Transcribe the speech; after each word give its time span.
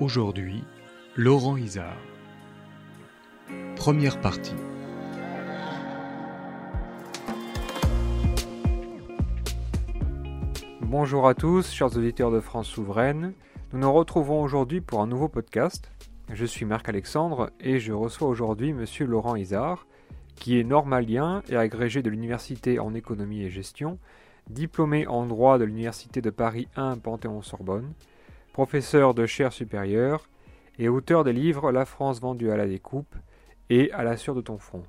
Aujourd'hui, 0.00 0.62
Laurent 1.16 1.56
Isard. 1.56 1.98
Première 3.74 4.20
partie. 4.20 4.54
Bonjour 10.82 11.26
à 11.26 11.34
tous, 11.34 11.72
chers 11.72 11.96
auditeurs 11.96 12.30
de 12.30 12.38
France 12.38 12.68
Souveraine. 12.68 13.32
Nous 13.72 13.80
nous 13.80 13.92
retrouvons 13.92 14.40
aujourd'hui 14.40 14.80
pour 14.80 15.00
un 15.00 15.08
nouveau 15.08 15.26
podcast. 15.26 15.90
Je 16.32 16.44
suis 16.44 16.64
Marc 16.64 16.88
Alexandre 16.88 17.50
et 17.58 17.80
je 17.80 17.92
reçois 17.92 18.28
aujourd'hui 18.28 18.72
Monsieur 18.72 19.04
Laurent 19.04 19.34
Isard, 19.34 19.88
qui 20.36 20.60
est 20.60 20.64
normalien 20.64 21.42
et 21.48 21.56
agrégé 21.56 22.02
de 22.02 22.10
l'Université 22.10 22.78
en 22.78 22.94
économie 22.94 23.42
et 23.42 23.50
gestion, 23.50 23.98
diplômé 24.48 25.08
en 25.08 25.26
droit 25.26 25.58
de 25.58 25.64
l'Université 25.64 26.20
de 26.20 26.30
Paris 26.30 26.68
1 26.76 26.98
Panthéon-Sorbonne, 26.98 27.94
professeur 28.58 29.14
de 29.14 29.24
chaire 29.24 29.52
supérieure 29.52 30.28
et 30.80 30.88
auteur 30.88 31.22
des 31.22 31.32
livres 31.32 31.70
La 31.70 31.84
France 31.84 32.20
vendue 32.20 32.50
à 32.50 32.56
la 32.56 32.66
découpe 32.66 33.14
et 33.70 33.92
À 33.92 34.02
la 34.02 34.16
sueur 34.16 34.34
de 34.34 34.40
ton 34.40 34.58
front. 34.58 34.82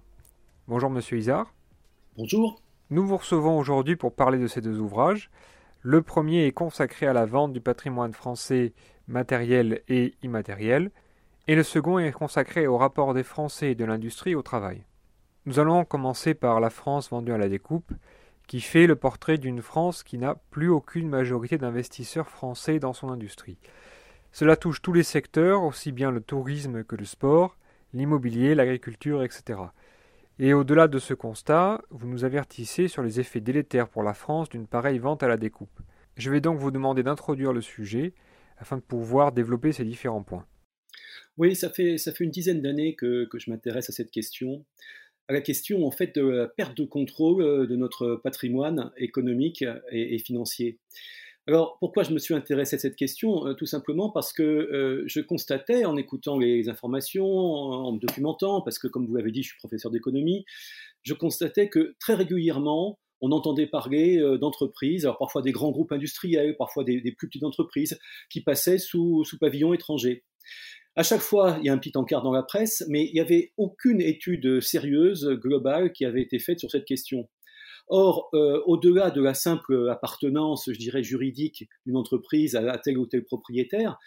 Bonjour 0.68 0.90
Monsieur 0.90 1.20
Isard. 1.20 1.54
Bonjour. 2.18 2.60
Nous 2.90 3.06
vous 3.06 3.18
recevons 3.18 3.60
aujourd'hui 3.60 3.96
pour 3.96 4.16
parler 4.16 4.40
de 4.40 4.48
ces 4.48 4.62
deux 4.62 4.80
ouvrages. 4.80 5.30
Le 5.82 6.02
premier 6.02 6.48
est 6.48 6.52
consacré 6.52 7.06
à 7.06 7.14
la 7.14 7.28
vente 7.28 7.54
du 7.54 7.62
patrimoine 7.62 8.14
français 8.14 8.74
matériel 9.08 9.84
et 9.88 10.16
immatériel, 10.24 10.90
et 11.48 11.54
le 11.54 11.62
second 11.62 12.00
est 12.00 12.12
consacré 12.12 12.66
au 12.66 12.76
rapport 12.76 13.14
des 13.14 13.22
Français 13.22 13.74
et 13.74 13.76
de 13.76 13.86
l'industrie 13.86 14.34
au 14.34 14.42
travail. 14.42 14.82
Nous 15.46 15.60
allons 15.60 15.86
commencer 15.86 16.34
par 16.34 16.60
la 16.60 16.72
France 16.72 17.12
vendue 17.12 17.34
à 17.34 17.38
la 17.38 17.50
découpe, 17.50 17.94
qui 18.50 18.62
fait 18.62 18.88
le 18.88 18.96
portrait 18.96 19.38
d'une 19.38 19.62
France 19.62 20.02
qui 20.02 20.18
n'a 20.18 20.42
plus 20.50 20.70
aucune 20.70 21.08
majorité 21.08 21.60
d'investisseurs 21.60 22.28
français 22.28 22.80
dans 22.80 22.94
son 22.94 23.10
industrie. 23.10 23.60
Cela 24.32 24.56
touche 24.56 24.82
tous 24.82 24.92
les 24.92 25.04
secteurs, 25.04 25.62
aussi 25.62 25.92
bien 25.92 26.10
le 26.10 26.20
tourisme 26.20 26.84
que 26.84 26.96
le 26.96 27.06
sport, 27.06 27.60
l'immobilier, 27.94 28.56
l'agriculture, 28.56 29.22
etc. 29.22 29.60
Et 30.40 30.56
au-delà 30.56 30.88
de 30.88 30.98
ce 30.98 31.14
constat, 31.14 31.84
vous 31.92 32.08
nous 32.08 32.26
avertissez 32.26 32.88
sur 32.88 33.04
les 33.04 33.20
effets 33.20 33.40
délétères 33.40 33.88
pour 33.88 34.02
la 34.02 34.16
France 34.16 34.50
d'une 34.50 34.66
pareille 34.66 34.98
vente 34.98 35.22
à 35.22 35.28
la 35.28 35.38
découpe. 35.38 35.80
Je 36.18 36.32
vais 36.32 36.42
donc 36.42 36.58
vous 36.58 36.72
demander 36.72 37.04
d'introduire 37.04 37.54
le 37.54 37.62
sujet 37.62 38.14
afin 38.58 38.78
de 38.78 38.82
pouvoir 38.82 39.32
développer 39.32 39.74
ces 39.74 39.86
différents 39.86 40.24
points. 40.24 40.48
Oui, 41.38 41.56
ça 41.56 41.70
fait, 41.70 41.98
une 42.20 42.32
dizaine 42.32 42.64
d'années 42.64 42.96
que 42.96 43.30
je 43.32 43.52
m'intéresse 43.52 43.92
à 43.92 43.94
cette 43.94 44.10
question 44.10 44.66
à 45.30 45.34
la 45.34 45.42
question 45.42 45.86
en 45.86 45.92
fait 45.92 46.16
de 46.16 46.28
la 46.28 46.48
perte 46.48 46.76
de 46.76 46.84
contrôle 46.84 47.44
euh, 47.44 47.68
de 47.68 47.76
notre 47.76 48.16
patrimoine 48.16 48.92
économique 48.98 49.64
et, 49.92 50.18
financier. 50.18 50.80
Alors 51.48 51.78
pourquoi 51.80 52.04
je 52.04 52.12
me 52.12 52.20
suis 52.20 52.34
intéressé 52.34 52.76
à 52.76 52.80
cette 52.80 52.96
question? 52.96 53.46
Euh, 53.46 53.54
Tout 53.54 53.68
simplement 53.68 54.10
parce 54.10 54.34
que 54.34 54.44
euh, 54.44 55.04
je 55.06 55.22
constatais 55.22 55.86
en 55.86 55.98
écoutant 55.98 56.38
les 56.38 56.68
informations, 56.68 57.28
en 57.28 57.92
me 57.94 58.00
documentant, 58.00 58.62
parce 58.62 58.80
que 58.80 58.88
comme 58.88 59.06
vous 59.06 59.16
l'avez 59.16 59.32
dit, 59.32 59.44
je 59.44 59.50
suis 59.50 59.58
professeur 59.60 59.92
d'économie, 59.92 60.46
je 61.04 61.14
constatais 61.14 61.70
que 61.70 61.96
très 62.00 62.16
régulièrement, 62.16 63.00
on 63.22 63.32
entendait 63.32 63.68
parler 63.68 64.18
d'entreprises, 64.40 65.04
alors 65.04 65.18
parfois 65.18 65.42
des 65.42 65.52
grands 65.52 65.72
groupes 65.72 65.92
industriels, 65.92 66.56
parfois 66.58 66.86
des, 66.86 67.02
plus 67.18 67.28
petites 67.28 67.44
entreprises, 67.44 68.00
qui 68.30 68.42
passaient 68.42 68.78
sous, 68.78 69.26
sous 69.26 69.38
pavillon 69.38 69.74
étranger. 69.74 70.24
À 70.96 71.04
chaque 71.04 71.22
fois, 71.22 71.58
il 71.60 71.66
y 71.66 71.70
a 71.70 71.74
un 71.74 71.78
petit 71.78 71.96
encart 71.96 72.24
dans 72.24 72.32
la 72.32 72.44
presse, 72.44 72.84
mais 72.90 73.06
il 73.06 73.14
n'y 73.14 73.20
avait 73.20 73.54
aucune 73.58 74.02
étude 74.02 74.60
sérieuse, 74.60 75.30
globale, 75.42 75.94
qui 75.94 76.04
avait 76.04 76.22
été 76.22 76.40
faite 76.40 76.60
sur 76.60 76.70
cette 76.70 76.86
question. 76.86 77.30
Or, 77.88 78.30
euh, 78.34 78.62
au-delà 78.66 79.10
de 79.10 79.22
la 79.22 79.34
simple 79.34 79.90
appartenance, 79.90 80.70
je 80.72 80.78
dirais, 80.78 81.04
juridique 81.04 81.68
d'une 81.86 81.98
entreprise 81.98 82.56
à, 82.56 82.78
tel 82.78 82.98
ou 82.98 83.08
tel 83.08 83.24
propriétaire, 83.24 83.98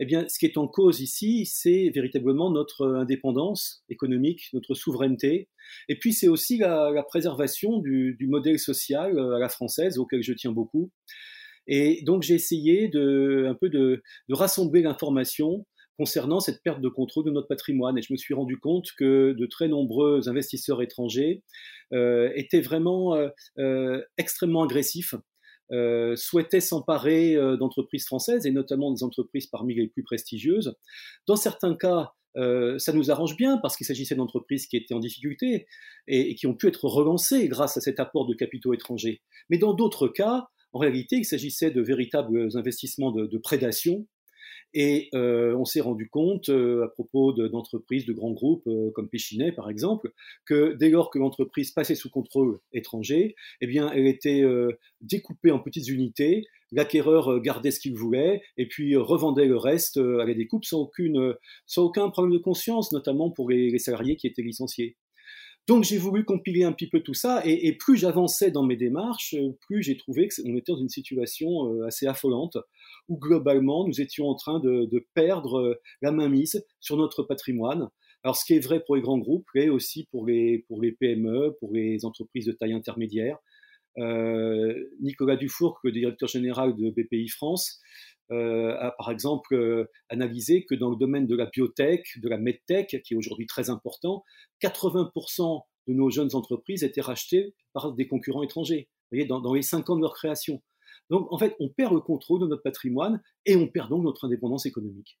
eh 0.00 0.06
bien, 0.06 0.26
ce 0.28 0.38
qui 0.38 0.46
est 0.46 0.56
en 0.58 0.68
cause 0.68 1.00
ici, 1.00 1.44
c'est 1.44 1.90
véritablement 1.94 2.50
notre 2.50 2.86
indépendance 2.86 3.84
économique, 3.88 4.48
notre 4.52 4.74
souveraineté, 4.74 5.48
et 5.88 5.98
puis 5.98 6.12
c'est 6.12 6.28
aussi 6.28 6.56
la, 6.56 7.04
préservation 7.08 7.78
du, 7.78 8.16
modèle 8.22 8.58
social 8.58 9.18
à 9.18 9.38
la 9.38 9.48
française, 9.48 9.98
auquel 9.98 10.22
je 10.22 10.32
tiens 10.32 10.52
beaucoup. 10.52 10.90
Et 11.66 12.02
donc, 12.04 12.22
j'ai 12.22 12.34
essayé 12.34 12.88
de, 12.88 13.46
un 13.48 13.54
peu 13.54 13.68
de 13.68 14.02
rassembler 14.30 14.82
l'information 14.82 15.66
concernant 15.98 16.38
cette 16.38 16.62
perte 16.62 16.80
de 16.80 16.88
contrôle 16.88 17.24
de 17.24 17.30
notre 17.30 17.48
patrimoine. 17.48 17.98
Et 17.98 18.02
je 18.02 18.12
me 18.12 18.16
suis 18.16 18.32
rendu 18.32 18.58
compte 18.58 18.92
que 18.96 19.32
de 19.32 19.46
très 19.46 19.68
nombreux 19.68 20.28
investisseurs 20.28 20.80
étrangers 20.80 21.42
euh, 21.92 22.30
étaient 22.36 22.60
vraiment 22.60 23.16
euh, 23.16 23.28
euh, 23.58 24.02
extrêmement 24.16 24.62
agressifs, 24.62 25.14
souhaitaient 26.14 26.60
s'emparer 26.60 27.36
d'entreprises 27.58 28.06
françaises 28.06 28.46
et 28.46 28.52
notamment 28.52 28.90
des 28.90 29.02
entreprises 29.02 29.48
parmi 29.48 29.74
les 29.74 29.86
plus 29.86 30.02
prestigieuses. 30.02 30.74
Dans 31.26 31.36
certains 31.36 31.76
cas, 31.76 32.12
ça 32.34 32.92
nous 32.94 33.10
arrange 33.10 33.36
bien 33.36 33.58
parce 33.58 33.76
qu'il 33.76 33.84
s'agissait 33.84 34.14
d'entreprises 34.14 34.66
qui 34.66 34.78
étaient 34.78 34.94
en 34.94 34.98
difficulté 34.98 35.66
et, 36.06 36.34
qui 36.36 36.46
ont 36.46 36.54
pu 36.54 36.68
être 36.68 36.86
relancées 36.86 37.48
grâce 37.48 37.76
à 37.76 37.82
cet 37.82 38.00
apport 38.00 38.24
de 38.24 38.32
capitaux 38.32 38.72
étrangers. 38.72 39.20
Mais 39.50 39.58
dans 39.58 39.74
d'autres 39.74 40.08
cas, 40.08 40.48
en 40.72 40.78
réalité, 40.78 41.16
il 41.16 41.26
s'agissait 41.26 41.70
de 41.70 41.82
véritables 41.82 42.48
investissements 42.56 43.12
de 43.12 43.36
prédation 43.36 44.06
et 44.74 45.08
euh, 45.14 45.54
on 45.56 45.64
s'est 45.64 45.80
rendu 45.80 46.08
compte, 46.08 46.50
euh, 46.50 46.84
à 46.84 46.88
propos 46.88 47.32
d'entreprises, 47.32 48.04
de, 48.04 48.12
grands 48.12 48.32
groupes 48.32 48.66
euh, 48.66 48.90
comme 48.90 49.08
Péchinet 49.08 49.52
par 49.52 49.70
exemple, 49.70 50.12
que 50.44 50.74
dès 50.74 50.90
lors 50.90 51.10
que 51.10 51.18
l'entreprise 51.18 51.70
passait 51.70 51.94
sous 51.94 52.10
contrôle 52.10 52.58
étranger, 52.72 53.34
eh 53.60 53.66
bien, 53.66 53.90
elle 53.92 54.06
était 54.06 54.44
découpée 55.00 55.50
en 55.50 55.58
petites 55.58 55.88
unités. 55.88 56.46
L'acquéreur 56.70 57.40
gardait 57.40 57.70
ce 57.70 57.80
qu'il 57.80 57.94
voulait 57.94 58.42
et 58.58 58.66
puis 58.66 58.94
revendait 58.96 59.46
le 59.46 59.56
reste 59.56 59.96
à 59.96 60.24
la 60.24 60.34
découpe 60.34 60.64
sans, 60.64 60.80
aucune, 60.80 61.34
sans 61.66 61.84
aucun 61.84 62.10
problème 62.10 62.34
de 62.34 62.42
conscience, 62.42 62.92
notamment 62.92 63.30
pour 63.30 63.48
les, 63.48 63.78
salariés 63.78 64.16
qui 64.16 64.26
étaient 64.26 64.42
licenciés. 64.42 64.96
Donc 65.66 65.84
j'ai 65.84 65.98
voulu 65.98 66.24
compiler 66.24 66.64
un 66.64 66.72
petit 66.72 66.88
peu 66.88 67.00
tout 67.00 67.14
ça, 67.14 67.42
et 67.44 67.72
plus 67.72 67.96
j'avançais 67.96 68.50
dans 68.50 68.64
mes 68.64 68.76
démarches, 68.76 69.34
plus 69.66 69.82
j'ai 69.82 69.96
trouvé 69.96 70.28
qu'on 70.28 70.56
était 70.56 70.72
dans 70.72 70.78
une 70.78 70.88
situation 70.88 71.82
assez 71.82 72.06
affolante, 72.06 72.56
où 73.08 73.18
globalement 73.18 73.86
nous 73.86 74.00
étions 74.00 74.28
en 74.28 74.34
train 74.34 74.60
de, 74.60 75.06
perdre 75.14 75.58
euh, 75.58 75.80
la 76.02 76.12
mainmise 76.12 76.64
sur 76.80 76.96
notre 76.96 77.22
patrimoine. 77.22 77.88
Alors 78.22 78.36
ce 78.36 78.44
qui 78.44 78.54
est 78.54 78.60
vrai 78.60 78.82
pour 78.84 78.96
les 78.96 79.02
grands 79.02 79.18
groupes 79.18 79.48
est 79.54 79.68
aussi 79.68 80.06
pour 80.10 80.26
les, 80.26 80.64
PME, 81.00 81.56
pour 81.60 81.72
les 81.72 82.04
entreprises 82.04 82.46
de 82.46 82.52
taille 82.52 82.72
intermédiaire. 82.72 83.38
Euh, 83.98 84.74
Nicolas 85.00 85.36
Dufour, 85.36 85.78
le 85.82 85.92
directeur 85.92 86.28
général 86.28 86.76
de 86.76 86.90
BPI 86.90 87.28
France, 87.28 87.80
euh, 88.30 88.76
a 88.78 88.92
par 88.98 89.10
exemple 89.10 89.88
analysé 90.10 90.64
que 90.64 90.74
dans 90.74 90.90
le 90.90 90.96
domaine 90.96 91.26
de 91.26 91.34
la 91.34 91.46
biotech, 91.46 92.20
de 92.20 92.28
la 92.28 92.36
medtech, 92.36 93.00
qui 93.02 93.14
est 93.14 93.16
aujourd'hui 93.16 93.46
très 93.46 93.70
important, 93.70 94.24
80% 94.62 95.62
de 95.86 95.94
nos 95.94 96.10
jeunes 96.10 96.34
entreprises 96.34 96.84
étaient 96.84 97.00
rachetées 97.00 97.54
par 97.72 97.92
des 97.94 98.06
concurrents 98.06 98.42
étrangers. 98.42 98.88
Dans, 99.26 99.40
dans 99.40 99.54
les 99.54 99.62
cinq 99.62 99.88
ans 99.88 99.96
de 99.96 100.02
leur 100.02 100.12
création. 100.12 100.62
Donc 101.10 101.32
en 101.32 101.38
fait, 101.38 101.56
on 101.60 101.68
perd 101.68 101.94
le 101.94 102.00
contrôle 102.00 102.40
de 102.40 102.46
notre 102.46 102.62
patrimoine 102.62 103.22
et 103.46 103.56
on 103.56 103.66
perd 103.66 103.90
donc 103.90 104.04
notre 104.04 104.26
indépendance 104.26 104.66
économique. 104.66 105.18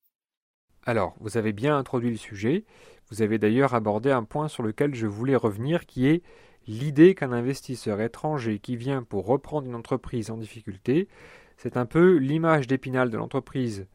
Alors, 0.84 1.14
vous 1.20 1.36
avez 1.36 1.52
bien 1.52 1.76
introduit 1.76 2.10
le 2.10 2.16
sujet. 2.16 2.64
Vous 3.10 3.22
avez 3.22 3.38
d'ailleurs 3.38 3.74
abordé 3.74 4.10
un 4.10 4.24
point 4.24 4.48
sur 4.48 4.62
lequel 4.62 4.94
je 4.94 5.06
voulais 5.06 5.36
revenir, 5.36 5.86
qui 5.86 6.06
est 6.06 6.22
l'idée 6.66 7.14
qu'un 7.14 7.32
investisseur 7.32 8.00
étranger 8.00 8.58
qui 8.58 8.76
vient 8.76 9.02
pour 9.02 9.26
reprendre 9.26 9.66
une 9.66 9.74
entreprise 9.74 10.30
en 10.30 10.36
difficulté, 10.36 11.08
c'est 11.56 11.76
un 11.76 11.86
peu 11.86 12.16
l'image 12.16 12.66
d'épinal 12.66 13.10
de 13.10 13.16
l'entreprise 13.16 13.86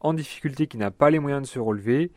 en 0.00 0.12
difficulté 0.12 0.66
qui 0.66 0.76
n'a 0.76 0.90
pas 0.90 1.10
les 1.10 1.20
moyens 1.20 1.42
de 1.42 1.46
se 1.46 1.58
relever 1.58 2.12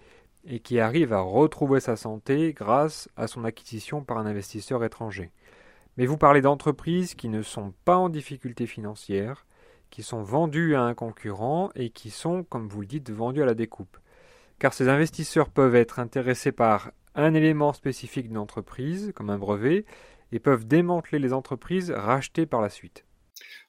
et 0.46 0.60
qui 0.60 0.80
arrive 0.80 1.14
à 1.14 1.22
retrouver 1.22 1.80
sa 1.80 1.96
santé 1.96 2.54
grâce 2.54 3.10
à 3.16 3.28
son 3.28 3.44
acquisition 3.44 4.04
par 4.04 4.18
un 4.18 4.26
investisseur 4.26 4.84
étranger. 4.84 5.32
Mais 5.98 6.06
vous 6.06 6.18
parlez 6.18 6.42
d'entreprises 6.42 7.16
qui 7.16 7.30
ne 7.30 7.42
sont 7.42 7.74
pas 7.86 7.98
en 7.98 8.10
difficulté 8.10 8.66
financière, 8.66 9.46
qui 9.90 10.04
sont 10.04 10.24
vendues 10.24 10.76
à 10.76 10.84
un 10.84 10.94
concurrent 10.94 11.70
et 11.76 11.90
qui 11.90 12.10
sont, 12.10 12.44
comme 12.44 12.68
vous 12.68 12.82
le 12.82 12.88
dites, 12.88 13.12
vendues 13.12 13.44
à 13.44 13.46
la 13.46 13.54
découpe. 13.54 13.98
Car 14.58 14.74
ces 14.74 14.88
investisseurs 14.88 15.50
peuvent 15.50 15.76
être 15.76 16.00
intéressés 16.00 16.52
par 16.52 16.92
un 17.14 17.34
élément 17.34 17.74
spécifique 17.74 18.28
d'une 18.28 18.38
entreprise, 18.38 19.12
comme 19.16 19.30
un 19.30 19.38
brevet, 19.38 19.86
et 20.32 20.40
peuvent 20.40 20.66
démanteler 20.66 21.20
les 21.20 21.34
entreprises 21.34 21.92
rachetées 21.92 22.46
par 22.46 22.62
la 22.62 22.70
suite. 22.70 23.06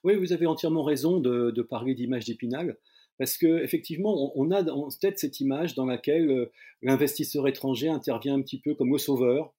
Oui, 0.03 0.15
vous 0.15 0.31
avez 0.33 0.45
entièrement 0.45 0.83
raison 0.83 1.19
de, 1.19 1.61
parler 1.61 1.93
d'image 1.93 2.25
d'épinal, 2.25 2.77
parce 3.17 3.37
qu'effectivement, 3.37 4.31
on, 4.35 4.51
a 4.51 4.63
en 4.71 4.89
tête 4.89 5.19
cette 5.19 5.39
image 5.39 5.75
dans 5.75 5.85
laquelle 5.85 6.29
euh, 6.29 6.51
l'investisseur 6.81 7.47
étranger 7.47 7.89
intervient 7.89 8.35
un 8.35 8.41
petit 8.41 8.59
peu 8.59 8.75
comme 8.75 8.91
le 8.91 8.97
sauveur, 8.97 9.53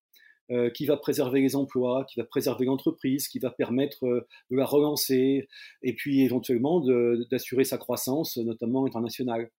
euh, 0.51 0.71
qui 0.71 0.87
va 0.87 0.97
préserver 0.97 1.41
les 1.41 1.57
emplois, 1.57 2.05
qui 2.05 2.19
va 2.19 2.25
préserver 2.25 2.67
l'entreprise, 2.67 3.29
qui 3.29 3.39
va 3.39 3.51
permettre 3.51 4.05
euh, 4.05 4.27
de 4.51 4.57
la 4.57 4.65
relancer 4.65 5.49
et 5.83 5.95
puis 5.95 6.23
éventuellement 6.23 6.81
d'assurer 7.31 7.65
sa 7.65 7.79
croissance, 7.79 8.37
notamment 8.37 8.87
internationale. 8.87 9.51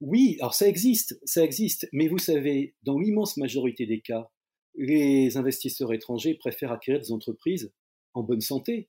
Oui, 0.00 0.36
alors 0.40 0.54
ça 0.54 0.68
existe, 0.68 1.18
ça 1.24 1.42
existe, 1.42 1.88
mais 1.92 2.08
vous 2.08 2.18
savez, 2.18 2.74
dans 2.82 2.98
l'immense 2.98 3.36
majorité 3.36 3.86
des 3.86 4.00
cas, 4.00 4.30
les 4.74 5.36
investisseurs 5.36 5.92
étrangers 5.92 6.34
préfèrent 6.34 6.72
acquérir 6.72 7.00
des 7.00 7.12
entreprises 7.12 7.72
en 8.12 8.22
bonne 8.22 8.42
santé, 8.42 8.88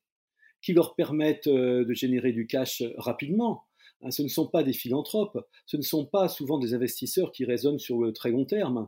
qui 0.61 0.73
leur 0.73 0.95
permettent 0.95 1.47
euh, 1.47 1.85
de 1.85 1.93
générer 1.93 2.33
du 2.33 2.47
cash 2.47 2.83
rapidement, 2.97 3.67
Hein, 4.01 4.11
ce 4.11 4.21
ne 4.21 4.27
sont 4.27 4.47
pas 4.47 4.63
des 4.63 4.73
philanthropes, 4.73 5.39
ce 5.65 5.77
ne 5.77 5.81
sont 5.81 6.05
pas 6.05 6.27
souvent 6.27 6.59
des 6.59 6.73
investisseurs 6.73 7.31
qui 7.31 7.45
raisonnent 7.45 7.79
sur 7.79 7.99
le 7.99 8.13
très 8.13 8.31
long 8.31 8.45
terme. 8.45 8.87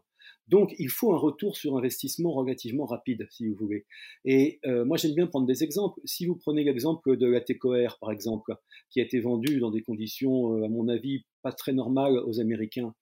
Donc, 0.50 0.74
il 0.80 0.90
faut 0.90 1.14
un 1.14 1.18
retour 1.18 1.56
sur 1.56 1.78
investissement 1.78 2.32
relativement 2.32 2.86
rapide, 2.86 3.28
si 3.30 3.48
vous 3.48 3.56
voulez. 3.56 3.86
Et 4.26 4.60
euh, 4.66 4.84
moi, 4.84 4.98
j'aime 4.98 5.14
bien 5.14 5.28
prendre 5.28 5.46
des 5.46 5.64
exemples. 5.64 6.02
Si 6.06 6.26
vous 6.26 6.36
prenez 6.36 6.64
l'exemple 6.64 7.18
de 7.18 7.28
la 7.28 7.40
TCOR, 7.40 8.00
par 8.02 8.12
exemple, 8.12 8.56
qui 8.90 9.00
a 9.00 9.04
été 9.04 9.20
vendue 9.20 9.60
dans 9.60 9.70
des 9.70 9.84
conditions, 9.84 10.56
euh, 10.56 10.66
à 10.66 10.70
mon 10.70 10.88
avis, 10.88 11.24
pas 11.44 11.52
très 11.52 11.72
normales 11.72 12.18
aux 12.26 12.40
Américains, 12.40 12.96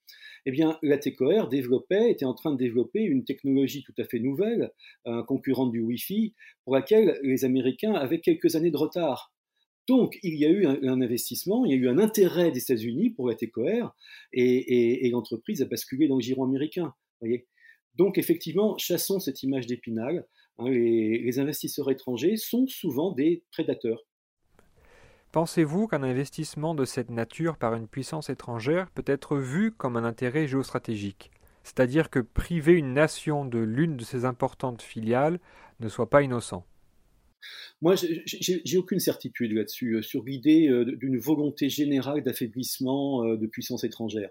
eh 0.46 0.52
bien, 0.52 0.78
la 0.84 0.98
TCOR 0.98 1.48
développait, 1.48 2.12
était 2.12 2.26
en 2.26 2.34
train 2.34 2.52
de 2.52 2.58
développer 2.58 3.02
une 3.02 3.24
technologie 3.24 3.84
tout 3.84 3.96
à 3.98 4.04
fait 4.04 4.20
nouvelle, 4.20 4.72
un 5.06 5.24
concurrent 5.24 5.68
du 5.68 5.82
Wi-Fi, 5.82 6.36
pour 6.66 6.76
laquelle 6.76 7.18
les 7.24 7.46
Américains 7.46 7.94
avaient 7.94 8.20
quelques 8.20 8.56
années 8.56 8.72
de 8.72 8.78
retard. 8.78 9.34
Donc, 9.88 10.20
il 10.22 10.36
y 10.36 10.46
a 10.46 10.50
eu 10.50 10.66
un, 10.66 11.02
investissement, 11.02 11.66
il 11.66 11.72
y 11.72 11.74
a 11.74 11.78
eu 11.78 11.88
un 11.88 11.98
intérêt 11.98 12.52
des 12.52 12.60
États-Unis 12.60 13.12
pour 13.12 13.30
la 13.30 13.36
TCOR, 13.36 13.96
et, 14.34 15.10
l'entreprise 15.12 15.62
a 15.62 15.66
basculé 15.66 16.08
dans 16.10 16.16
le 16.16 16.22
giron 16.22 16.44
américain. 16.44 16.94
Voyez 17.20 17.48
Donc, 17.96 18.18
effectivement, 18.18 18.78
chassons 18.78 19.20
cette 19.20 19.44
image 19.44 19.68
d'épinal. 19.68 20.26
Hein, 20.60 20.70
les 20.70 21.40
investisseurs 21.40 21.92
étrangers 21.92 22.38
sont 22.38 22.68
souvent 22.68 23.12
des 23.12 23.44
prédateurs. 23.52 24.04
Pensez-vous 25.32 25.88
qu'un 25.88 26.04
investissement 26.04 26.74
de 26.74 26.86
cette 26.86 27.12
nature 27.12 27.58
par 27.58 27.76
une 27.76 27.88
puissance 27.88 28.30
étrangère 28.30 28.90
peut 28.92 29.04
être 29.06 29.38
vu 29.38 29.72
comme 29.72 29.98
un 29.98 30.04
intérêt 30.04 30.48
géostratégique? 30.48 31.32
C'est-à-dire 31.64 32.10
que 32.10 32.20
priver 32.20 32.74
une 32.74 32.94
nation 32.94 33.46
de 33.46 33.60
l'une 33.60 33.98
de 33.98 34.04
ses 34.04 34.24
importantes 34.24 34.82
filiales 34.82 35.40
ne 35.80 35.90
soit 35.90 36.10
pas 36.10 36.24
innocent 36.24 36.66
moi, 37.82 37.96
j'ai 37.96 38.78
aucune 38.78 39.00
certitude 39.00 39.52
là-dessus, 39.52 39.96
euh, 39.96 40.02
sur 40.02 40.24
l'idée 40.24 40.68
euh, 40.68 40.86
d'une 40.86 41.18
volonté 41.18 41.70
générale 41.70 42.24
d'affaiblissement 42.24 43.24
euh, 43.24 43.38
de 43.38 43.48
puissance 43.48 43.84
étrangère. 43.84 44.30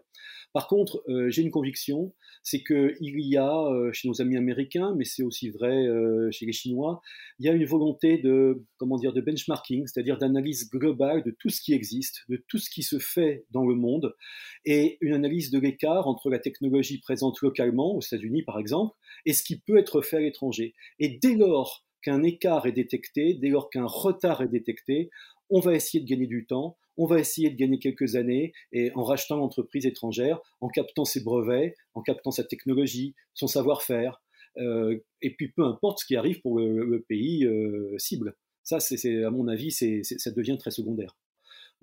Par 0.56 0.68
contre, 0.68 1.04
j'ai 1.28 1.42
une 1.42 1.50
conviction, 1.50 2.14
c'est 2.42 2.62
qu'il 2.64 2.96
y 3.00 3.36
a, 3.36 3.92
chez 3.92 4.08
nos 4.08 4.22
amis 4.22 4.38
américains, 4.38 4.94
mais 4.96 5.04
c'est 5.04 5.22
aussi 5.22 5.50
vrai 5.50 5.86
chez 6.30 6.46
les 6.46 6.52
Chinois, 6.52 7.02
il 7.38 7.44
y 7.44 7.50
a 7.50 7.52
une 7.52 7.66
volonté 7.66 8.16
de, 8.16 8.64
de 8.80 9.20
benchmarking, 9.20 9.86
c'est-à-dire 9.86 10.16
d'analyse 10.16 10.70
globale 10.70 11.22
de 11.24 11.36
tout 11.38 11.50
ce 11.50 11.60
qui 11.60 11.74
existe, 11.74 12.24
de 12.30 12.42
tout 12.48 12.56
ce 12.56 12.70
qui 12.70 12.82
se 12.82 12.98
fait 12.98 13.44
dans 13.50 13.66
le 13.66 13.74
monde, 13.74 14.16
et 14.64 14.96
une 15.02 15.12
analyse 15.12 15.50
de 15.50 15.58
l'écart 15.58 16.08
entre 16.08 16.30
la 16.30 16.38
technologie 16.38 17.00
présente 17.00 17.42
localement, 17.42 17.94
aux 17.94 18.00
États-Unis 18.00 18.42
par 18.42 18.58
exemple, 18.58 18.96
et 19.26 19.34
ce 19.34 19.42
qui 19.42 19.60
peut 19.60 19.76
être 19.76 20.00
fait 20.00 20.16
à 20.16 20.20
l'étranger. 20.20 20.72
Et 20.98 21.18
dès 21.20 21.34
lors 21.34 21.84
qu'un 22.00 22.22
écart 22.22 22.64
est 22.64 22.72
détecté, 22.72 23.34
dès 23.34 23.50
lors 23.50 23.68
qu'un 23.68 23.84
retard 23.84 24.40
est 24.40 24.48
détecté, 24.48 25.10
on 25.50 25.60
va 25.60 25.74
essayer 25.74 26.02
de 26.02 26.08
gagner 26.08 26.26
du 26.26 26.46
temps, 26.46 26.78
on 26.96 27.06
va 27.06 27.18
essayer 27.18 27.50
de 27.50 27.56
gagner 27.56 27.78
quelques 27.78 28.16
années 28.16 28.52
et 28.72 28.90
en 28.94 29.02
rachetant 29.02 29.36
l'entreprise 29.36 29.86
étrangère, 29.86 30.40
en 30.60 30.68
captant 30.68 31.04
ses 31.04 31.22
brevets, 31.22 31.74
en 31.94 32.02
captant 32.02 32.30
sa 32.30 32.44
technologie, 32.44 33.14
son 33.34 33.46
savoir-faire, 33.46 34.20
euh, 34.58 34.98
et 35.22 35.34
puis 35.34 35.48
peu 35.48 35.64
importe 35.64 36.00
ce 36.00 36.06
qui 36.06 36.16
arrive 36.16 36.40
pour 36.40 36.58
le, 36.58 37.04
pays 37.08 37.44
euh, 37.44 37.96
cible. 37.98 38.36
Ça, 38.62 38.80
c'est 38.80 39.22
à 39.22 39.30
mon 39.30 39.48
avis, 39.48 39.70
ça 39.70 40.30
devient 40.32 40.56
très 40.58 40.70
secondaire. 40.70 41.16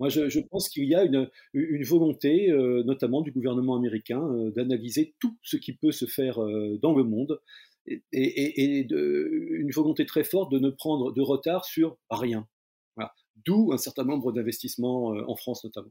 Moi, 0.00 0.08
je, 0.08 0.40
pense 0.50 0.68
qu'il 0.68 0.84
y 0.84 0.94
a 0.94 1.04
une, 1.04 1.30
volonté, 1.84 2.50
euh, 2.50 2.82
notamment 2.82 3.22
du 3.22 3.30
gouvernement 3.30 3.76
américain, 3.76 4.20
d'analyser 4.56 5.14
tout 5.20 5.38
ce 5.42 5.56
qui 5.56 5.72
peut 5.72 5.92
se 5.92 6.04
faire 6.06 6.38
dans 6.82 6.94
le 6.94 7.04
monde 7.04 7.40
et, 8.12 8.86
une 8.90 9.70
volonté 9.70 10.04
très 10.04 10.24
forte 10.24 10.50
de 10.50 10.58
ne 10.58 10.70
prendre 10.70 11.12
de 11.12 11.22
retard 11.22 11.64
sur 11.64 11.96
rien. 12.10 12.46
D'où 13.44 13.72
un 13.72 13.78
certain 13.78 14.04
nombre 14.04 14.32
d'investissements 14.32 15.14
euh, 15.14 15.24
en 15.26 15.36
France 15.36 15.64
notamment. 15.64 15.90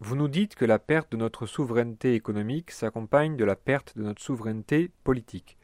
Vous 0.00 0.14
nous 0.14 0.28
dites 0.28 0.54
que 0.54 0.64
la 0.64 0.78
perte 0.78 1.10
de 1.12 1.16
notre 1.16 1.46
souveraineté 1.46 2.14
économique 2.14 2.70
s'accompagne 2.70 3.36
de 3.36 3.44
la 3.44 3.56
perte 3.56 3.96
de 3.96 4.02
notre 4.02 4.22
souveraineté 4.22 4.90
politique, 5.02 5.58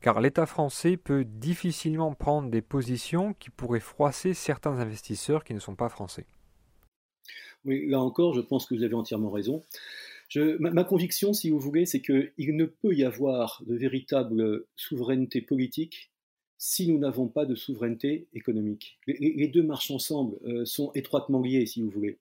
car 0.00 0.20
l'État 0.20 0.46
français 0.46 0.96
peut 0.96 1.24
difficilement 1.24 2.14
prendre 2.14 2.50
des 2.50 2.62
positions 2.62 3.34
qui 3.34 3.50
pourraient 3.50 3.80
froisser 3.80 4.32
certains 4.32 4.78
investisseurs 4.78 5.44
qui 5.44 5.52
ne 5.52 5.58
sont 5.58 5.76
pas 5.76 5.90
français. 5.90 6.26
Oui, 7.66 7.86
là 7.88 8.00
encore, 8.00 8.32
je 8.32 8.40
pense 8.40 8.66
que 8.66 8.74
vous 8.74 8.82
avez 8.82 8.94
entièrement 8.94 9.30
raison 9.30 9.62
ma, 10.58 10.84
conviction, 10.84 11.32
si 11.32 11.50
vous 11.50 11.58
voulez, 11.58 11.86
c'est 11.86 12.00
qu'il 12.00 12.56
ne 12.56 12.64
peut 12.64 12.94
y 12.94 13.04
avoir 13.04 13.62
de 13.66 13.76
véritable 13.76 14.64
souveraineté 14.74 15.40
politique 15.40 16.10
si 16.58 16.88
nous 16.90 16.98
n'avons 16.98 17.28
pas 17.28 17.44
de 17.44 17.54
souveraineté 17.54 18.28
économique. 18.32 18.98
Les, 19.06 19.48
deux 19.48 19.62
marchent 19.62 19.90
ensemble, 19.90 20.36
euh, 20.44 20.64
sont 20.64 20.90
étroitement 20.94 21.40
liés, 21.40 21.66
si 21.66 21.82
vous 21.82 21.90
voulez. 21.90 22.18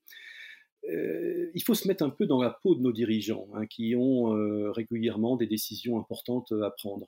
Euh, 0.89 1.49
il 1.53 1.63
faut 1.63 1.73
se 1.73 1.87
mettre 1.87 2.03
un 2.03 2.09
peu 2.09 2.25
dans 2.25 2.41
la 2.41 2.51
peau 2.51 2.75
de 2.75 2.81
nos 2.81 2.91
dirigeants, 2.91 3.47
hein, 3.53 3.65
qui 3.65 3.95
ont 3.95 4.35
euh, 4.35 4.71
régulièrement 4.71 5.35
des 5.35 5.47
décisions 5.47 5.97
importantes 5.97 6.51
à 6.51 6.69
prendre. 6.69 7.07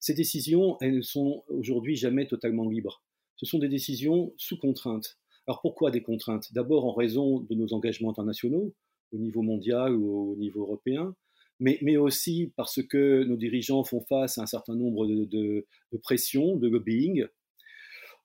Ces 0.00 0.14
décisions, 0.14 0.76
elles 0.80 0.96
ne 0.96 1.02
sont 1.02 1.44
aujourd'hui 1.48 1.96
jamais 1.96 2.26
totalement 2.26 2.68
libres. 2.68 3.02
Ce 3.36 3.46
sont 3.46 3.58
des 3.58 3.68
décisions 3.68 4.32
sous 4.36 4.58
contrainte. 4.58 5.18
Alors 5.46 5.60
pourquoi 5.60 5.90
des 5.90 6.02
contraintes? 6.02 6.52
D'abord 6.52 6.84
en 6.84 6.92
raison 6.92 7.40
de 7.40 7.54
nos 7.54 7.72
engagements 7.72 8.10
internationaux, 8.10 8.74
au 9.12 9.18
niveau 9.18 9.42
mondial 9.42 9.94
ou 9.94 10.32
au 10.32 10.36
niveau 10.36 10.62
européen, 10.62 11.14
mais, 11.60 11.96
aussi 11.96 12.52
parce 12.56 12.82
que 12.82 13.24
nos 13.24 13.36
dirigeants 13.36 13.84
font 13.84 14.04
face 14.08 14.38
à 14.38 14.42
un 14.42 14.46
certain 14.46 14.74
nombre 14.74 15.06
de, 15.06 15.66
pressions, 16.02 16.56
de 16.56 16.68
lobbying, 16.68 17.26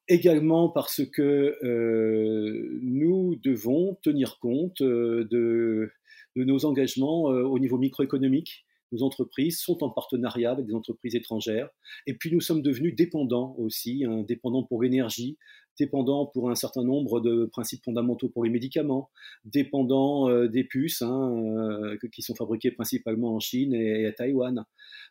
également 0.08 0.70
parce 0.70 1.02
que 1.06 1.58
euh, 1.64 2.80
nous 2.82 3.36
devons 3.44 3.98
tenir 4.04 4.40
compte 4.40 4.82
euh, 4.82 5.28
de, 5.32 5.92
de 6.36 6.44
nos 6.44 6.66
engagements 6.66 7.32
euh, 7.32 7.44
au 7.44 7.60
niveau 7.60 7.78
microéconomique. 7.78 8.66
Nos 8.92 9.04
entreprises 9.04 9.60
sont 9.60 9.84
en 9.84 9.90
partenariat 9.90 10.52
avec 10.52 10.66
des 10.66 10.74
entreprises 10.74 11.16
étrangères. 11.16 11.70
Et 12.08 12.14
puis 12.14 12.32
nous 12.34 12.42
sommes 12.42 12.62
devenus 12.62 12.94
dépendants 12.94 13.56
aussi, 13.58 14.04
hein, 14.04 14.26
dépendants 14.28 14.64
pour 14.64 14.84
l'énergie, 14.84 15.38
dépendant 15.80 16.26
pour 16.26 16.50
un 16.50 16.56
certain 16.56 16.84
nombre 16.84 17.22
de 17.22 17.46
principes 17.46 17.84
fondamentaux 17.84 18.30
pour 18.30 18.44
les 18.44 18.50
médicaments, 18.50 19.10
dépendant 19.46 20.30
euh, 20.30 20.48
des 20.48 20.64
puces 20.64 21.02
hein, 21.02 21.32
euh, 21.36 21.98
qui 22.14 22.22
sont 22.22 22.36
fabriquées 22.36 22.72
principalement 22.72 23.36
en 23.36 23.40
Chine 23.40 23.74
et, 23.74 24.06
à 24.06 24.12
Taïwan. 24.12 24.66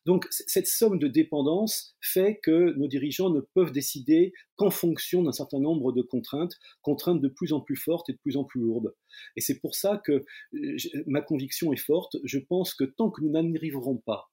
Donc 0.06 0.26
cette 0.30 0.66
somme 0.66 0.98
de 0.98 1.08
dépendance 1.08 1.96
fait 2.00 2.38
que 2.42 2.76
nos 2.76 2.88
dirigeants 2.88 3.30
ne 3.30 3.40
peuvent 3.40 3.72
décider 3.72 4.32
qu'en 4.56 4.70
fonction 4.70 5.22
d'un 5.22 5.32
certain 5.32 5.60
nombre 5.60 5.92
de 5.92 6.02
contraintes, 6.02 6.54
contraintes 6.82 7.20
de 7.20 7.28
plus 7.28 7.52
en 7.52 7.60
plus 7.60 7.76
fortes 7.76 8.08
et 8.10 8.12
de 8.12 8.18
plus 8.18 8.36
en 8.36 8.44
plus 8.44 8.60
lourdes. 8.60 8.94
Et 9.36 9.40
c'est 9.40 9.60
pour 9.60 9.74
ça 9.74 10.00
que 10.04 10.24
ma 11.06 11.20
conviction 11.20 11.72
est 11.72 11.76
forte. 11.84 12.16
Je 12.24 12.38
pense 12.38 12.74
que 12.74 12.84
tant 12.84 13.10
que 13.10 13.22
nous 13.22 13.30
n'arriverons 13.30 13.96
pas 13.96 14.30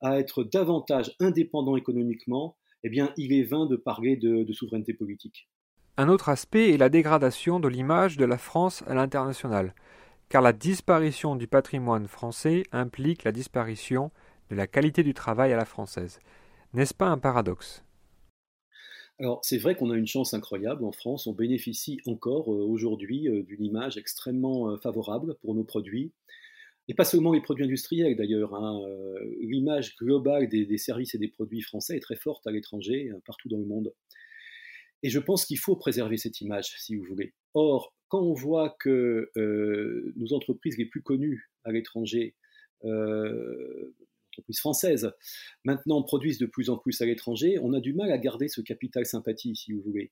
à 0.00 0.18
être 0.18 0.44
davantage 0.44 1.14
indépendants 1.20 1.76
économiquement, 1.76 2.56
eh 2.82 2.90
bien, 2.90 3.12
il 3.16 3.32
est 3.32 3.44
vain 3.44 3.66
de 3.66 3.76
parler 3.76 4.16
de 4.16 4.52
souveraineté 4.52 4.92
politique. 4.92 5.48
Un 5.96 6.08
autre 6.08 6.28
aspect 6.28 6.70
est 6.70 6.76
la 6.76 6.88
dégradation 6.88 7.60
de 7.60 7.68
l'image 7.68 8.16
de 8.16 8.24
la 8.24 8.36
France 8.36 8.82
à 8.88 8.94
l'international, 8.94 9.74
car 10.28 10.42
la 10.42 10.52
disparition 10.52 11.36
du 11.36 11.46
patrimoine 11.46 12.08
français 12.08 12.64
implique 12.72 13.22
la 13.22 13.30
disparition 13.30 14.10
de 14.50 14.56
la 14.56 14.66
qualité 14.66 15.04
du 15.04 15.14
travail 15.14 15.52
à 15.52 15.56
la 15.56 15.64
française. 15.64 16.18
N'est-ce 16.72 16.94
pas 16.94 17.06
un 17.06 17.18
paradoxe? 17.18 17.84
Alors 19.20 19.38
c'est 19.44 19.58
vrai 19.58 19.76
qu'on 19.76 19.92
a 19.92 19.96
une 19.96 20.08
chance 20.08 20.34
incroyable 20.34 20.84
en 20.84 20.90
France, 20.90 21.28
on 21.28 21.32
bénéficie 21.32 22.00
encore 22.06 22.52
euh, 22.52 22.64
aujourd'hui 22.64 23.28
euh, 23.28 23.44
d'une 23.44 23.62
image 23.62 23.96
extrêmement 23.96 24.70
euh, 24.70 24.76
favorable 24.76 25.36
pour 25.42 25.54
nos 25.54 25.62
produits, 25.62 26.10
et 26.88 26.94
pas 26.94 27.04
seulement 27.04 27.32
les 27.32 27.40
produits 27.40 27.66
industriels 27.66 28.16
d'ailleurs. 28.16 28.56
Hein, 28.56 28.82
l'image 29.40 29.94
globale 29.94 30.48
des, 30.48 30.76
services 30.76 31.14
et 31.14 31.18
des 31.18 31.28
produits 31.28 31.62
français 31.62 31.96
est 31.96 32.00
très 32.00 32.16
forte 32.16 32.44
à 32.48 32.50
l'étranger, 32.50 33.12
partout 33.24 33.48
dans 33.48 33.58
le 33.58 33.64
monde. 33.64 33.94
Et 35.04 35.10
je 35.10 35.18
pense 35.18 35.44
qu'il 35.44 35.58
faut 35.58 35.76
préserver 35.76 36.16
cette 36.16 36.40
image, 36.40 36.74
si 36.78 36.96
vous 36.96 37.04
voulez. 37.04 37.34
Or, 37.52 37.94
quand 38.08 38.22
on 38.22 38.32
voit 38.32 38.74
que 38.80 39.30
euh, 39.36 40.14
nos 40.16 40.32
entreprises 40.32 40.78
les 40.78 40.86
plus 40.86 41.02
connues 41.02 41.50
à 41.62 41.72
l'étranger, 41.72 42.34
euh, 42.84 43.92
entreprises 44.32 44.60
françaises, 44.60 45.12
maintenant 45.62 46.02
produisent 46.02 46.38
de 46.38 46.46
plus 46.46 46.70
en 46.70 46.78
plus 46.78 47.02
à 47.02 47.04
l'étranger, 47.04 47.58
on 47.60 47.74
a 47.74 47.80
du 47.80 47.92
mal 47.92 48.10
à 48.12 48.16
garder 48.16 48.48
ce 48.48 48.62
capital 48.62 49.04
sympathie, 49.04 49.54
si 49.54 49.74
vous 49.74 49.82
voulez. 49.82 50.10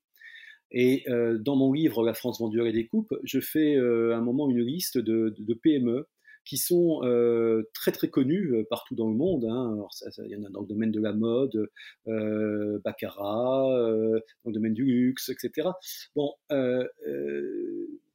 Et 0.71 1.05
euh, 1.09 1.39
dans 1.39 1.57
mon 1.57 1.73
livre 1.73 2.05
La 2.05 2.13
France 2.13 2.39
vendue 2.39 2.59
la 2.59 2.71
découpe, 2.71 3.15
je 3.25 3.41
fais 3.41 3.77
à 3.77 4.19
un 4.19 4.21
moment 4.21 4.51
une 4.51 4.61
liste 4.61 4.99
de 4.99 5.55
PME 5.55 6.07
qui 6.45 6.57
sont 6.57 7.01
euh, 7.05 7.69
très 7.75 7.93
très 7.93 8.09
connus 8.09 8.53
euh, 8.53 8.67
partout 8.69 8.95
dans 8.95 9.09
le 9.09 9.15
monde. 9.15 9.45
Hein. 9.45 9.87
Il 10.25 10.31
y 10.31 10.37
en 10.37 10.45
a 10.45 10.51
dans 10.51 10.63
le 10.63 10.67
domaine 10.67 10.91
de 10.91 11.01
la 11.01 11.13
mode, 11.13 11.69
euh, 12.09 12.81
Baccarat, 12.85 13.71
euh, 13.73 14.21
dans 14.45 14.51
le 14.51 14.55
domaine 14.55 14.75
du 14.75 14.85
luxe, 14.85 15.29
etc. 15.29 15.69
Bon, 16.17 16.35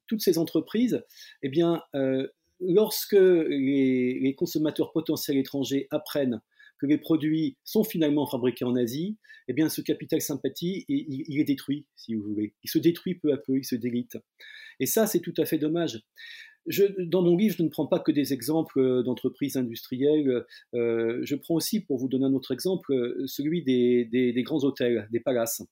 toutes 0.07 0.21
ces 0.21 0.37
entreprises, 0.37 1.03
eh 1.43 1.49
bien, 1.49 1.81
lorsque 2.61 3.11
les, 3.11 4.19
les, 4.19 4.35
consommateurs 4.35 4.93
potentiels 4.93 5.37
étrangers 5.37 5.87
apprennent 5.91 6.41
que 6.79 6.85
les 6.85 6.97
produits 6.97 7.57
sont 7.63 7.83
finalement 7.83 8.27
fabriqués 8.27 8.65
en 8.65 8.75
Asie, 8.75 9.17
eh 9.47 9.53
bien 9.53 9.69
ce 9.69 9.81
capital 9.81 10.21
sympathie, 10.21 10.85
il, 10.87 11.39
est 11.39 11.43
détruit, 11.43 11.85
si 11.95 12.15
vous 12.15 12.23
voulez. 12.23 12.53
Il 12.63 12.69
se 12.69 12.79
détruit 12.79 13.15
peu 13.15 13.33
à 13.33 13.37
peu, 13.37 13.57
il 13.57 13.65
se 13.65 13.75
délite. 13.75 14.17
Et 14.79 14.85
ça, 14.85 15.07
c'est 15.07 15.19
tout 15.19 15.33
à 15.37 15.45
fait 15.45 15.57
dommage. 15.57 16.01
Dans 16.99 17.21
mon 17.21 17.37
livre, 17.37 17.55
je 17.57 17.63
ne 17.63 17.69
prends 17.69 17.87
pas 17.87 17.99
que 17.99 18.11
des 18.11 18.33
exemples 18.33 19.03
d'entreprises 19.03 19.55
industrielles. 19.55 20.45
Euh, 20.73 21.19
je 21.23 21.35
prends 21.35 21.55
aussi, 21.55 21.79
pour 21.79 21.97
vous 21.97 22.07
donner 22.07 22.25
un 22.25 22.33
autre 22.33 22.53
exemple, 22.53 22.93
celui 23.25 23.63
des, 23.63 24.43
grands 24.43 24.63
hôtels, 24.63 25.07
des 25.11 25.19
palaces. 25.19 25.63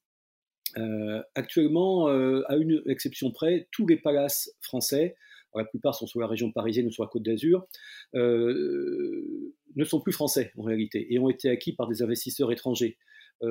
Euh, 0.78 1.22
actuellement, 1.36 2.10
euh, 2.10 2.44
à 2.48 2.58
une 2.58 2.82
exception 2.88 3.32
près, 3.32 3.68
tous 3.72 3.88
les 3.88 3.98
palaces 3.98 4.52
français, 4.62 5.16
la 5.54 5.64
plupart 5.64 5.96
sont 5.96 6.06
sur 6.06 6.20
la 6.20 6.28
région 6.28 6.52
parisienne 6.52 6.88
ou 6.88 6.92
sur 6.92 7.04
la 7.04 7.10
côte 7.10 7.24
d'Azur, 7.24 7.66
euh, 8.14 9.54
ne 9.76 9.84
sont 9.86 10.02
plus 10.02 10.12
français 10.12 10.52
en 10.58 10.64
réalité 10.64 11.14
et 11.14 11.18
ont 11.18 11.30
été 11.30 11.50
acquis 11.50 11.74
par 11.74 11.88
des 11.88 12.02
investisseurs 12.02 12.52
étrangers, 12.52 12.98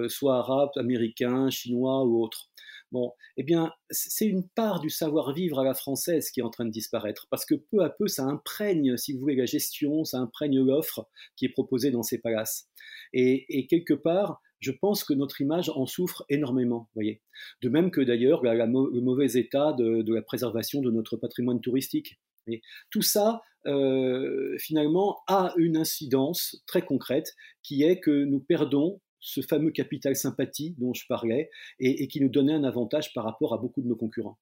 soit 0.09 0.37
arabes, 0.37 0.71
américains, 0.77 1.49
chinois 1.51 2.05
ou 2.05 2.23
autres. 2.23 2.51
Bon, 2.95 3.11
eh 3.37 3.43
bien, 3.43 3.73
c'est 3.91 4.25
une 4.25 4.49
part 4.49 4.79
du 4.79 4.89
savoir-vivre 4.89 5.59
à 5.59 5.65
la 5.65 5.75
française 5.75 6.31
qui 6.31 6.39
est 6.39 6.45
en 6.45 6.51
train 6.51 6.65
de 6.65 6.71
disparaître, 6.71 7.27
parce 7.29 7.45
que 7.45 7.57
peu 7.57 7.83
à 7.83 7.91
peu, 7.91 8.07
ça 8.07 8.23
imprègne, 8.23 8.97
si 8.97 9.13
vous 9.13 9.19
voulez, 9.19 9.35
la 9.35 9.47
gestion, 9.47 10.05
ça 10.05 10.21
imprègne 10.21 10.61
l'offre 10.61 11.09
qui 11.35 11.45
est 11.45 11.49
proposée 11.49 11.91
dans 11.91 12.05
ces 12.05 12.21
palaces. 12.21 12.69
Et, 13.13 13.67
quelque 13.67 13.95
part, 13.95 14.41
je 14.61 14.71
pense 14.71 15.03
que 15.03 15.13
notre 15.13 15.41
image 15.41 15.71
en 15.71 15.87
souffre 15.87 16.25
énormément, 16.29 16.89
voyez. 16.95 17.21
De 17.63 17.69
même 17.69 17.91
que 17.91 18.01
d'ailleurs 18.01 18.45
le 18.45 19.01
mauvais 19.01 19.33
état 19.33 19.73
de, 19.73 20.15
la 20.15 20.23
préservation 20.23 20.81
de 20.81 20.93
notre 20.93 21.17
patrimoine 21.17 21.61
touristique. 21.61 22.21
Et 22.47 22.63
tout 22.91 23.03
ça, 23.03 23.43
euh, 23.67 24.57
finalement, 24.59 25.19
a 25.27 25.53
une 25.57 25.77
incidence 25.77 26.63
très 26.69 26.83
concrète 26.83 27.35
qui 27.65 27.83
est 27.83 27.99
que 27.99 28.23
nous 28.23 28.39
perdons 28.39 29.01
ce 29.25 29.41
fameux 29.41 29.71
capital 29.71 30.15
sympathie 30.15 30.75
dont 30.79 30.93
je 30.93 31.07
parlais 31.09 31.51
et, 31.81 32.07
qui 32.09 32.21
nous 32.21 32.29
donnait 32.29 32.53
un 32.53 32.63
avantage 32.63 33.15
par 33.15 33.25
rapport 33.25 33.55
à 33.55 33.59
beaucoup 33.59 33.81
de 33.81 33.89
nos 33.89 33.97
concurrents. 33.97 34.39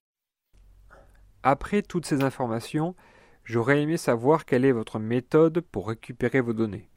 Après 1.44 1.82
toutes 1.82 2.04
ces 2.04 2.24
informations, 2.24 2.96
j'aurais 3.44 3.80
aimé 3.80 3.96
savoir 3.96 4.44
quelle 4.44 4.64
est 4.64 4.72
votre 4.72 4.98
méthode 4.98 5.60
pour 5.60 5.88
récupérer 5.88 6.40
vos 6.40 6.52
données. 6.52 6.90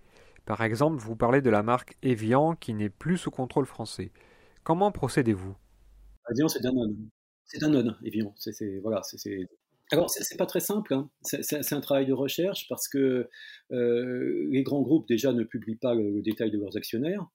Par 0.45 0.63
exemple, 0.63 0.97
vous 0.97 1.15
parlez 1.15 1.41
de 1.41 1.49
la 1.51 1.61
marque 1.61 1.95
Evian 2.01 2.55
qui 2.55 2.73
n'est 2.73 2.89
plus 2.89 3.19
sous 3.19 3.31
contrôle 3.31 3.67
français. 3.67 4.11
Comment 4.63 4.91
procédez-vous? 4.91 5.55
Evian, 6.31 6.47
c'est 6.47 6.61
Danone. 6.61 6.97
C'est 7.45 7.59
Danone, 7.59 7.95
Evian. 8.03 8.33
C'est, 8.35 8.79
voilà, 8.79 9.03
c'est, 9.03 9.47
Alors, 9.91 10.09
c'est 10.09 10.37
pas 10.37 10.47
très 10.47 10.59
simple. 10.59 10.95
Hein. 10.95 11.11
C'est 11.21 11.73
un 11.73 11.81
travail 11.81 12.07
de 12.07 12.13
recherche 12.13 12.67
parce 12.67 12.87
que 12.87 13.29
euh, 13.71 14.47
les 14.49 14.63
grands 14.63 14.81
groupes, 14.81 15.07
déjà, 15.07 15.33
ne 15.33 15.43
publient 15.43 15.77
pas 15.77 15.93
le 15.93 16.23
détail 16.23 16.49
de 16.49 16.57
leurs 16.57 16.75
actionnaires. 16.75 17.27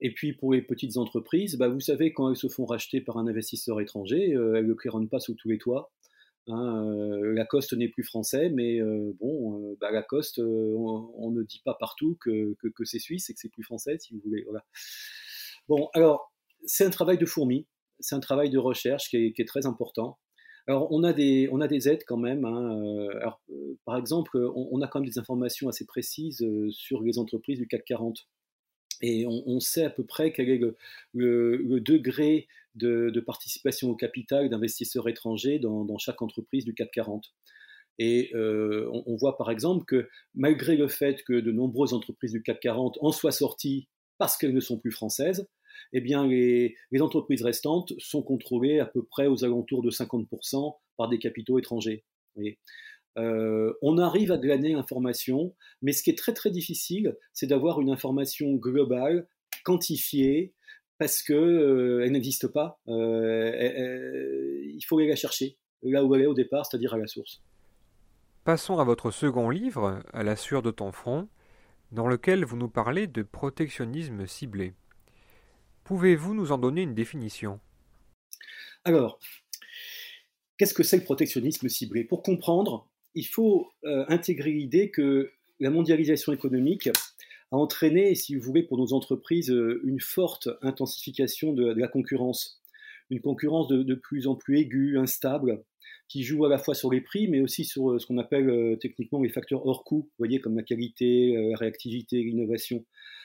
Et 0.00 0.12
puis 0.12 0.32
pour 0.32 0.52
les 0.52 0.62
petites 0.62 0.96
entreprises, 0.96 1.56
bah, 1.56 1.68
vous 1.68 1.80
savez, 1.80 2.12
quand 2.12 2.30
elles 2.30 2.36
se 2.36 2.48
font 2.48 2.64
racheter 2.64 3.00
par 3.00 3.18
un 3.18 3.26
investisseur 3.26 3.80
étranger, 3.80 4.34
euh, 4.34 4.54
elles 4.54 4.66
ne 4.66 4.74
claironnent 4.74 5.08
pas 5.08 5.20
sous 5.20 5.34
tous 5.34 5.48
les 5.48 5.58
toits. 5.58 5.92
Hein, 6.48 6.84
euh, 6.86 7.34
Lacoste 7.34 7.74
n'est 7.74 7.88
plus 7.88 8.02
français, 8.02 8.48
mais 8.48 8.80
euh, 8.80 9.14
bon, 9.20 9.76
bah, 9.80 9.90
Lacoste, 9.90 10.38
on, 10.38 11.30
ne 11.30 11.42
dit 11.42 11.60
pas 11.64 11.76
partout 11.78 12.16
que, 12.20 12.56
c'est 12.84 12.98
suisse 12.98 13.28
et 13.28 13.34
que 13.34 13.40
c'est 13.40 13.50
plus 13.50 13.62
français, 13.62 13.98
si 13.98 14.14
vous 14.14 14.20
voulez. 14.24 14.46
Bon, 15.68 15.88
alors, 15.92 16.32
c'est 16.64 16.84
un 16.84 16.90
travail 16.90 17.18
de 17.18 17.26
fourmi, 17.26 17.66
c'est 18.00 18.14
un 18.14 18.20
travail 18.20 18.48
de 18.48 18.58
recherche 18.58 19.10
qui 19.10 19.34
est, 19.36 19.48
très 19.48 19.66
important. 19.66 20.18
Alors, 20.66 20.90
on 20.92 21.04
a 21.04 21.12
des, 21.12 21.48
on 21.52 21.60
a 21.60 21.68
des 21.68 21.88
aides 21.88 22.04
quand 22.06 22.16
même. 22.16 22.44
Hein, 22.46 23.08
alors, 23.20 23.42
par 23.84 23.98
exemple, 23.98 24.38
on, 24.38 24.68
on, 24.72 24.80
a 24.80 24.88
quand 24.88 25.00
même 25.00 25.08
des 25.08 25.18
informations 25.18 25.68
assez 25.68 25.84
précises 25.84 26.44
sur 26.70 27.02
les 27.02 27.18
entreprises 27.18 27.58
du 27.58 27.66
CAC 27.66 27.84
40. 27.84 28.26
Et 29.02 29.24
on, 29.26 29.60
sait 29.60 29.84
à 29.84 29.90
peu 29.90 30.04
près 30.04 30.32
quel 30.32 30.50
est 30.50 30.60
le, 31.14 31.80
degré 31.80 32.48
de, 32.74 33.20
participation 33.20 33.90
au 33.90 33.96
capital 33.96 34.50
d'investisseurs 34.50 35.08
étrangers 35.08 35.58
dans, 35.58 35.98
chaque 35.98 36.20
entreprise 36.22 36.64
du 36.64 36.74
CAC 36.74 36.90
40. 36.92 37.32
Et 37.98 38.30
euh, 38.34 38.90
on, 39.06 39.16
voit 39.16 39.36
par 39.36 39.50
exemple 39.50 39.84
que 39.84 40.08
malgré 40.34 40.76
le 40.76 40.88
fait 40.88 41.22
que 41.22 41.34
de 41.34 41.52
nombreuses 41.52 41.92
entreprises 41.92 42.32
du 42.32 42.42
CAC 42.42 42.60
40 42.60 42.98
en 43.00 43.12
soient 43.12 43.32
sorties 43.32 43.88
parce 44.18 44.36
qu'elles 44.36 44.54
ne 44.54 44.60
sont 44.60 44.78
plus 44.78 44.90
françaises, 44.90 45.48
eh 45.92 46.00
bien 46.00 46.26
les, 46.26 46.76
les, 46.90 47.02
entreprises 47.02 47.42
restantes 47.42 47.94
sont 47.98 48.22
contrôlées 48.22 48.80
à 48.80 48.86
peu 48.86 49.02
près 49.02 49.26
aux 49.26 49.44
alentours 49.44 49.82
de 49.82 49.90
50% 49.90 50.76
par 50.96 51.08
des 51.08 51.18
capitaux 51.18 51.58
étrangers. 51.58 52.04
Euh, 53.18 53.72
on 53.82 53.98
arrive 53.98 54.32
à 54.32 54.38
glaner 54.38 54.72
l'information, 54.72 55.54
mais 55.82 55.92
ce 55.92 56.02
qui 56.02 56.10
est 56.10 56.18
très 56.18 56.32
très 56.32 56.50
difficile, 56.50 57.16
c'est 57.32 57.46
d'avoir 57.46 57.80
une 57.80 57.90
information 57.90 58.54
globale, 58.54 59.26
quantifiée, 59.64 60.54
parce 60.98 61.22
qu'elle 61.22 61.36
euh, 61.36 62.08
n'existe 62.08 62.48
pas. 62.48 62.80
Euh, 62.88 64.62
il 64.64 64.82
faut 64.82 64.98
aller 64.98 65.08
la 65.08 65.16
chercher, 65.16 65.56
là 65.82 66.04
où 66.04 66.14
elle 66.14 66.22
est 66.22 66.26
au 66.26 66.34
départ, 66.34 66.66
c'est-à-dire 66.66 66.94
à 66.94 66.98
la 66.98 67.06
source. 67.06 67.42
Passons 68.44 68.78
à 68.78 68.84
votre 68.84 69.10
second 69.10 69.50
livre, 69.50 70.02
À 70.12 70.22
la 70.22 70.36
sueur 70.36 70.62
de 70.62 70.70
ton 70.70 70.92
front, 70.92 71.28
dans 71.92 72.06
lequel 72.06 72.44
vous 72.44 72.56
nous 72.56 72.68
parlez 72.68 73.06
de 73.06 73.22
protectionnisme 73.22 74.26
ciblé. 74.26 74.74
Pouvez-vous 75.84 76.34
nous 76.34 76.52
en 76.52 76.58
donner 76.58 76.82
une 76.82 76.94
définition? 76.94 77.60
Alors, 78.84 79.18
qu'est-ce 80.56 80.74
que 80.74 80.82
c'est 80.82 80.98
le 80.98 81.04
protectionnisme 81.04 81.68
ciblé? 81.68 82.04
Pour 82.04 82.22
comprendre, 82.22 82.89
il 83.14 83.26
faut 83.26 83.68
euh, 83.84 84.04
intégrer 84.08 84.52
l'idée 84.52 84.90
que 84.90 85.32
la 85.58 85.70
mondialisation 85.70 86.32
économique 86.32 86.88
a 87.50 87.56
entraîné, 87.56 88.14
si 88.14 88.36
vous 88.36 88.42
voulez, 88.42 88.62
pour 88.62 88.78
nos 88.78 88.92
entreprises, 88.92 89.50
euh, 89.50 89.80
une 89.84 90.00
forte 90.00 90.48
intensification 90.62 91.52
de, 91.52 91.72
la 91.72 91.88
concurrence. 91.88 92.62
Une 93.10 93.20
concurrence 93.20 93.66
de, 93.68 93.94
plus 93.94 94.28
en 94.28 94.36
plus 94.36 94.58
aiguë, 94.58 94.96
instable, 94.96 95.64
qui 96.08 96.22
joue 96.22 96.44
à 96.44 96.48
la 96.48 96.58
fois 96.58 96.74
sur 96.74 96.92
les 96.92 97.00
prix, 97.00 97.26
mais 97.28 97.40
aussi 97.40 97.64
sur 97.64 97.90
euh, 97.90 97.98
ce 97.98 98.06
qu'on 98.06 98.18
appelle 98.18 98.78
techniquement 98.80 99.20
les 99.20 99.28
facteurs 99.28 99.66
hors 99.66 99.84
coût, 99.84 100.08
voyez, 100.18 100.40
comme 100.40 100.56
la 100.56 100.62
qualité, 100.62 101.32
la 101.50 101.56
réactivité, 101.56 102.22
l'innovation. 102.22 102.84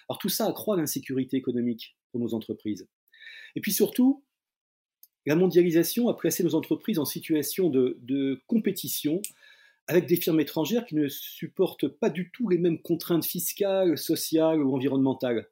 Alors 0.10 0.18
tout 0.18 0.30
ça 0.30 0.48
accroît 0.48 0.76
l'insécurité 0.78 1.38
économique 1.38 1.96
pour 2.12 2.20
nos 2.20 2.34
entreprises. 2.34 2.88
Et 3.56 3.62
puis 3.62 3.72
surtout, 3.72 4.24
la 5.28 5.36
mondialisation 5.36 6.10
a 6.10 6.16
placé 6.16 6.44
nos 6.44 6.56
entreprises 6.56 7.00
en 7.00 7.06
situation 7.06 7.70
de 7.70 8.42
compétition 8.48 9.22
avec 9.88 10.08
des 10.08 10.16
firmes 10.16 10.40
étrangères 10.40 10.86
qui 10.86 10.96
ne 10.96 11.08
supportent 11.08 11.88
pas 11.88 12.10
du 12.10 12.32
tout 12.32 12.50
les 12.50 12.58
mêmes 12.58 12.82
contraintes 12.82 13.26
fiscales, 13.26 13.98
sociales 13.98 14.62
ou 14.62 14.74
environnementales. 14.74 15.48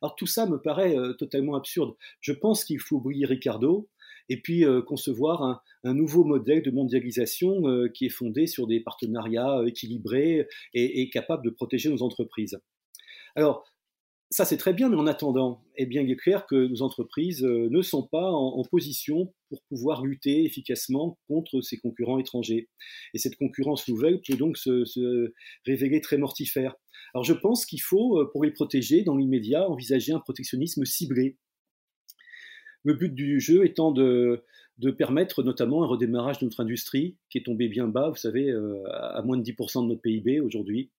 Alors 0.00 0.14
tout 0.16 0.26
ça 0.26 0.46
me 0.46 0.60
paraît 0.60 0.96
euh, 0.96 1.12
totalement 1.14 1.56
absurde. 1.56 1.94
Je 2.20 2.32
pense 2.32 2.64
qu'il 2.64 2.80
faut 2.80 2.96
oublier 2.96 3.26
Ricardo 3.26 3.88
et 4.28 4.40
puis 4.40 4.64
euh, 4.64 4.80
concevoir 4.80 5.42
un, 5.42 5.60
un, 5.82 5.94
nouveau 5.94 6.24
modèle 6.24 6.62
de 6.62 6.70
mondialisation 6.70 7.68
euh, 7.68 7.88
qui 7.88 8.06
est 8.06 8.10
fondé 8.10 8.46
sur 8.46 8.66
des 8.66 8.80
partenariats 8.80 9.62
équilibrés 9.66 10.46
et, 10.72 11.02
et 11.02 11.10
capables 11.10 11.44
de 11.44 11.50
protéger 11.50 11.90
nos 11.90 12.02
entreprises. 12.02 12.58
Alors, 13.36 13.66
ça, 14.30 14.44
c'est 14.44 14.56
très 14.56 14.72
bien, 14.72 14.88
mais 14.88 14.96
en 14.96 15.06
attendant, 15.06 15.62
eh 15.76 15.86
bien, 15.86 16.02
il 16.02 16.10
est 16.10 16.16
clair 16.16 16.46
que 16.46 16.66
nos 16.66 16.82
entreprises 16.82 17.44
euh, 17.44 17.68
ne 17.70 17.82
sont 17.82 18.06
pas 18.06 18.30
en, 18.30 18.62
position 18.64 19.32
pour 19.48 19.62
pouvoir 19.68 20.04
lutter 20.04 20.44
efficacement 20.44 21.18
contre 21.28 21.60
ces 21.60 21.78
concurrents 21.78 22.18
étrangers. 22.18 22.68
Et 23.12 23.18
cette 23.18 23.36
concurrence 23.36 23.86
nouvelle 23.86 24.20
peut 24.26 24.36
donc 24.36 24.56
se, 24.56 25.32
révéler 25.66 26.00
très 26.00 26.18
mortifère. 26.18 26.74
Alors, 27.12 27.24
je 27.24 27.34
pense 27.34 27.66
qu'il 27.66 27.80
faut, 27.80 28.18
euh, 28.18 28.30
pour 28.32 28.44
les 28.44 28.50
protéger, 28.50 29.02
dans 29.02 29.16
l'immédiat, 29.16 29.68
envisager 29.68 30.12
un 30.12 30.20
protectionnisme 30.20 30.84
ciblé. 30.84 31.36
Le 32.82 32.94
but 32.94 33.14
du 33.14 33.40
jeu 33.40 33.64
étant 33.64 33.92
de, 33.92 34.42
permettre 34.98 35.42
notamment 35.42 35.84
un 35.84 35.86
redémarrage 35.86 36.38
de 36.40 36.46
notre 36.46 36.60
industrie, 36.60 37.16
qui 37.30 37.38
est 37.38 37.44
tombée 37.44 37.68
bien 37.68 37.86
bas, 37.86 38.08
vous 38.08 38.16
savez, 38.16 38.50
euh, 38.50 38.82
à 38.90 39.22
moins 39.22 39.36
de 39.36 39.42
10% 39.42 39.84
de 39.84 39.88
notre 39.88 40.02
PIB 40.02 40.40
aujourd'hui, 40.40 40.90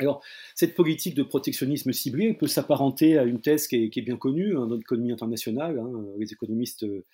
alors, 0.00 0.22
cette 0.54 0.74
politique 0.74 1.14
de 1.14 1.22
protectionnisme 1.22 1.92
ciblé 1.92 2.32
peut 2.32 2.46
s'apparenter 2.46 3.18
à 3.18 3.24
une 3.24 3.40
thèse 3.40 3.66
qui 3.66 3.76
est, 3.76 4.00
bien 4.00 4.16
connue 4.16 4.56
hein, 4.56 4.66
dans 4.66 4.76
l'économie 4.76 5.12
internationale. 5.12 5.78
Hein. 5.78 6.04
Les 6.18 6.32
économistes 6.32 6.84
euh, 6.84 7.04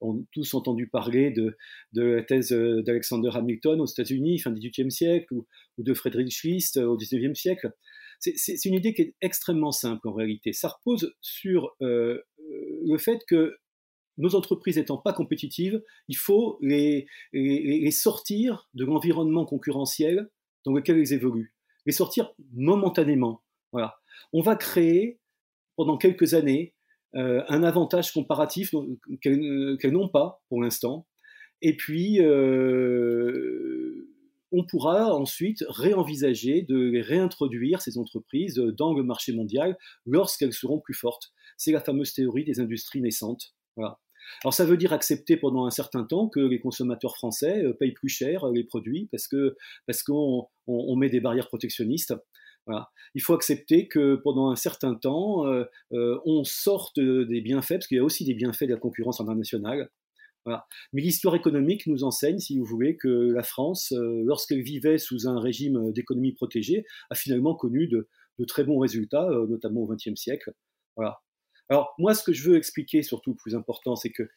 ont 0.00 0.26
tous 0.32 0.54
entendu 0.54 0.88
parler 0.88 1.30
de, 1.30 1.56
la 1.94 2.22
thèse 2.22 2.52
euh, 2.52 2.82
d'Alexander 2.82 3.30
Hamilton 3.32 3.80
aux 3.80 3.86
États-Unis, 3.86 4.40
fin 4.40 4.50
du 4.50 4.68
XVIIIe 4.68 4.90
siècle, 4.90 5.32
ou, 5.32 5.46
de 5.78 5.94
Friedrich 5.94 6.42
List 6.42 6.76
euh, 6.76 6.86
au 6.86 6.96
XIXe 6.96 7.38
siècle. 7.38 7.72
C'est 8.20 8.64
une 8.64 8.74
idée 8.74 8.94
qui 8.94 9.02
est 9.02 9.14
extrêmement 9.20 9.72
simple 9.72 10.08
en 10.08 10.14
réalité. 10.14 10.54
Ça 10.54 10.68
repose 10.68 11.14
sur 11.20 11.76
le 11.80 12.96
fait 12.96 13.18
que 13.28 13.58
nos 14.16 14.34
entreprises 14.34 14.78
n'étant 14.78 14.96
pas 14.96 15.12
compétitives, 15.12 15.82
il 16.08 16.16
faut 16.16 16.56
les 16.62 17.06
sortir 17.90 18.70
de 18.72 18.86
l'environnement 18.86 19.44
concurrentiel 19.44 20.30
dans 20.64 20.72
lequel 20.72 20.98
elles 20.98 21.12
évoluent 21.12 21.53
les 21.86 21.92
sortir 21.92 22.32
momentanément. 22.52 23.42
On 24.32 24.40
va 24.40 24.56
créer 24.56 25.18
pendant 25.76 25.96
quelques 25.96 26.34
années 26.34 26.74
euh, 27.16 27.42
un 27.48 27.62
avantage 27.62 28.12
comparatif 28.12 28.74
qu'elles 29.20 29.78
n'ont 29.92 30.08
pas 30.08 30.42
pour 30.48 30.62
l'instant. 30.62 31.06
Et 31.62 31.76
puis, 31.76 32.20
euh, 32.20 34.08
on 34.52 34.64
pourra 34.64 35.14
ensuite 35.14 35.64
réenvisager 35.68 36.62
de 36.62 37.00
réintroduire 37.02 37.80
ces 37.80 37.98
entreprises 37.98 38.56
dans 38.56 38.94
le 38.94 39.02
marché 39.02 39.32
mondial 39.32 39.76
lorsqu'elles 40.06 40.52
seront 40.52 40.80
plus 40.80 40.94
fortes. 40.94 41.32
C'est 41.56 41.72
la 41.72 41.80
fameuse 41.80 42.12
théorie 42.12 42.44
des 42.44 42.60
industries 42.60 43.00
naissantes. 43.00 43.54
Voilà. 43.76 43.98
Alors 44.42 44.54
ça 44.54 44.64
veut 44.64 44.76
dire 44.76 44.92
accepter 44.92 45.36
pendant 45.36 45.66
un 45.66 45.70
certain 45.70 46.04
temps 46.04 46.28
que 46.28 46.40
les 46.40 46.58
consommateurs 46.60 47.16
français 47.16 47.64
euh, 47.64 47.72
payent 47.72 47.92
plus 47.92 48.08
cher 48.08 48.48
les 48.50 48.64
produits 48.64 49.08
parce 49.10 49.28
que 49.28 49.56
parce 49.86 50.02
qu'on 50.02 50.46
on, 50.66 50.96
met 50.96 51.08
des 51.08 51.20
barrières 51.20 51.48
protectionnistes. 51.48 52.14
Voilà. 52.66 52.88
Il 53.14 53.20
faut 53.20 53.34
accepter 53.34 53.88
que 53.88 54.16
pendant 54.16 54.50
un 54.50 54.56
certain 54.56 54.94
temps, 54.94 55.46
euh, 55.46 55.64
euh, 55.92 56.18
on 56.24 56.44
sorte 56.44 56.98
des 56.98 57.42
bienfaits, 57.42 57.74
parce 57.74 57.86
qu'il 57.86 57.98
y 57.98 58.00
a 58.00 58.04
aussi 58.04 58.24
des 58.24 58.32
bienfaits 58.32 58.64
de 58.64 58.72
la 58.72 58.78
concurrence 58.78 59.20
internationale. 59.20 59.90
Voilà. 60.46 60.66
Mais 60.94 61.02
l'histoire 61.02 61.34
économique 61.34 61.86
nous 61.86 62.04
enseigne, 62.04 62.38
si 62.38 62.58
vous 62.58 62.64
voulez, 62.64 62.96
que 62.96 63.32
la 63.34 63.42
France, 63.42 63.92
lorsqu'elle 63.92 64.62
vivait 64.62 64.96
sous 64.96 65.28
un 65.28 65.38
régime 65.40 65.92
d'économie 65.92 66.32
protégée, 66.32 66.84
a 67.10 67.14
finalement 67.14 67.54
connu 67.54 67.86
de, 67.86 68.08
de 68.38 68.44
très 68.46 68.64
bons 68.64 68.78
résultats, 68.78 69.28
notamment 69.48 69.82
au 69.82 69.86
XXe 69.86 70.14
siècle. 70.14 70.52
Voilà. 70.96 71.18
Alors 71.68 71.94
moi, 71.98 72.14
ce 72.14 72.22
que 72.22 72.32
je 72.32 72.48
veux 72.48 72.56
expliquer, 72.56 73.02
surtout 73.02 73.30
le 73.30 73.36
plus 73.36 73.54
important, 73.54 73.96
c'est 73.96 74.10
que 74.10 74.28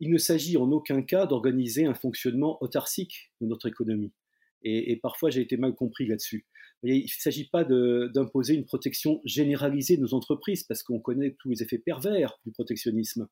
il 0.00 0.10
ne 0.10 0.18
s'agit 0.18 0.56
en 0.56 0.70
aucun 0.72 1.02
cas 1.02 1.26
d'organiser 1.26 1.86
un 1.86 1.94
fonctionnement 1.94 2.60
autarcique 2.60 3.30
de 3.40 3.46
notre 3.46 3.68
économie. 3.68 4.12
Et, 4.64 4.96
parfois, 4.96 5.30
j'ai 5.30 5.40
été 5.40 5.56
mal 5.56 5.74
compris 5.74 6.06
là-dessus. 6.06 6.46
Il 6.84 7.02
ne 7.02 7.08
s'agit 7.08 7.48
pas 7.48 7.64
d'imposer 7.64 8.54
une 8.54 8.64
protection 8.64 9.20
généralisée 9.24 9.96
de 9.96 10.02
nos 10.02 10.14
entreprises, 10.14 10.64
parce 10.64 10.82
qu'on 10.82 11.00
connaît 11.00 11.36
tous 11.38 11.50
les 11.50 11.62
effets 11.62 11.78
pervers 11.78 12.38
du 12.44 12.52
protectionnisme. 12.52 13.28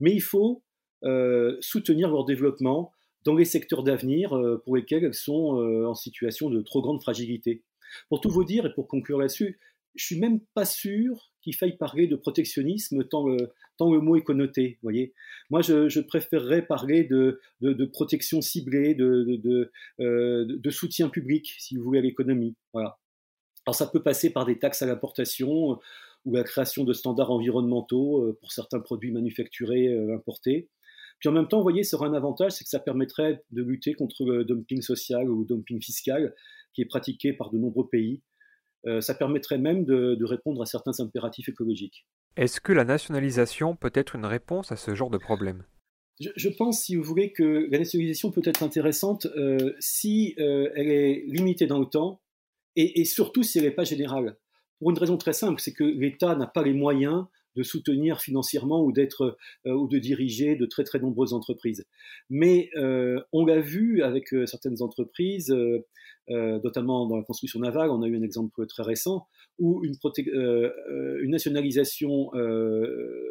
Mais 0.00 0.12
il 0.12 0.22
faut 0.22 0.62
euh, 1.04 1.56
soutenir 1.60 2.10
leur 2.10 2.24
développement 2.24 2.92
dans 3.24 3.34
les 3.34 3.44
secteurs 3.44 3.82
d'avenir 3.82 4.36
euh, 4.36 4.60
pour 4.64 4.76
lesquels 4.76 5.04
elles 5.04 5.14
sont 5.14 5.60
euh, 5.60 5.86
en 5.86 5.94
situation 5.94 6.50
de 6.50 6.60
trop 6.62 6.82
grande 6.82 7.02
fragilité. 7.02 7.62
Pour 8.08 8.20
tout 8.20 8.30
vous 8.30 8.44
dire, 8.44 8.66
et 8.66 8.74
pour 8.74 8.88
conclure 8.88 9.18
là-dessus, 9.18 9.58
je 9.94 10.04
suis 10.04 10.18
même 10.18 10.40
pas 10.54 10.64
sûr 10.64 11.29
qu'il 11.42 11.54
faille 11.54 11.76
parler 11.76 12.06
de 12.06 12.16
protectionnisme 12.16 13.04
tant 13.04 13.26
le, 13.26 13.52
le 13.88 14.00
mot 14.00 14.16
est 14.16 14.22
connoté. 14.22 14.78
Voyez, 14.82 15.14
moi 15.48 15.62
je, 15.62 16.00
préférerais 16.00 16.66
parler 16.66 17.04
de, 17.04 17.40
protection 17.92 18.40
ciblée, 18.40 18.94
de, 18.94 19.70
euh, 20.00 20.44
de, 20.46 20.70
soutien 20.70 21.08
public, 21.08 21.54
si 21.58 21.76
vous 21.76 21.82
voulez, 21.82 22.00
à 22.00 22.02
l'économie. 22.02 22.56
Voilà. 22.72 22.98
Alors 23.66 23.74
ça 23.74 23.86
peut 23.86 24.02
passer 24.02 24.30
par 24.32 24.44
des 24.44 24.58
taxes 24.58 24.82
à 24.82 24.86
l'importation 24.86 25.72
euh, 25.72 25.76
ou 26.26 26.34
la 26.34 26.44
création 26.44 26.84
de 26.84 26.92
standards 26.92 27.30
environnementaux 27.30 28.22
euh, 28.22 28.38
pour 28.40 28.52
certains 28.52 28.80
produits 28.80 29.12
manufacturés 29.12 29.88
importés. 30.12 30.68
Puis 31.18 31.28
en 31.28 31.32
même 31.32 31.48
temps, 31.48 31.58
vous 31.58 31.62
voyez, 31.62 31.82
ça 31.82 31.96
aura 31.96 32.06
un 32.06 32.14
avantage, 32.14 32.52
c'est 32.52 32.64
que 32.64 32.70
ça 32.70 32.80
permettrait 32.80 33.42
de 33.50 33.62
lutter 33.62 33.92
contre 33.92 34.24
le 34.24 34.44
dumping 34.44 34.80
social 34.80 35.30
ou 35.30 35.44
dumping 35.44 35.80
fiscal 35.82 36.34
qui 36.72 36.80
est 36.80 36.86
pratiqué 36.86 37.32
par 37.34 37.50
de 37.50 37.58
nombreux 37.58 37.88
pays 37.88 38.22
ça 39.00 39.14
permettrait 39.14 39.58
même 39.58 39.84
de, 39.84 40.24
répondre 40.24 40.62
à 40.62 40.66
certains 40.66 40.98
impératifs 41.00 41.48
écologiques. 41.48 42.06
Est-ce 42.36 42.60
que 42.60 42.72
la 42.72 42.84
nationalisation 42.84 43.76
peut 43.76 43.90
être 43.94 44.16
une 44.16 44.24
réponse 44.24 44.72
à 44.72 44.76
ce 44.76 44.94
genre 44.94 45.10
de 45.10 45.18
problème? 45.18 45.64
Je, 46.18 46.48
pense, 46.50 46.82
si 46.82 46.96
vous 46.96 47.02
voulez, 47.02 47.32
que 47.32 47.66
la 47.70 47.78
nationalisation 47.78 48.30
peut 48.30 48.42
être 48.44 48.62
intéressante 48.62 49.26
euh, 49.36 49.74
si 49.80 50.34
euh, 50.38 50.70
elle 50.76 50.90
est 50.90 51.24
limitée 51.26 51.66
dans 51.66 51.78
le 51.78 51.86
temps 51.86 52.20
et, 52.76 53.00
et 53.00 53.04
surtout 53.06 53.42
si 53.42 53.58
elle 53.58 53.64
n'est 53.64 53.70
pas 53.70 53.84
générale. 53.84 54.36
Pour 54.78 54.90
une 54.90 54.98
raison 54.98 55.16
très 55.16 55.32
simple, 55.32 55.60
c'est 55.60 55.72
que 55.72 55.84
l'État 55.84 56.34
n'a 56.36 56.46
pas 56.46 56.62
les 56.62 56.74
moyens 56.74 57.24
de 57.56 57.62
soutenir 57.62 58.20
financièrement 58.20 58.84
ou 58.84 58.92
d'être 58.92 59.36
euh, 59.66 59.72
ou 59.72 59.88
de 59.88 59.98
diriger 59.98 60.56
de 60.56 60.66
très 60.66 60.84
très 60.84 60.98
nombreuses 60.98 61.32
entreprises. 61.32 61.86
Mais 62.28 62.70
euh, 62.76 63.20
on 63.32 63.44
l'a 63.44 63.60
vu 63.60 64.02
avec 64.02 64.32
euh, 64.32 64.46
certaines 64.46 64.82
entreprises, 64.82 65.54
notamment 66.28 67.08
dans 67.08 67.16
la 67.16 67.24
construction 67.24 67.58
navale, 67.58 67.90
on 67.90 68.02
a 68.02 68.06
eu 68.06 68.16
un 68.16 68.22
exemple 68.22 68.64
très 68.68 68.84
récent 68.84 69.26
où 69.58 69.82
une, 69.84 69.96
une 70.14 71.30
nationalisation 71.30 72.30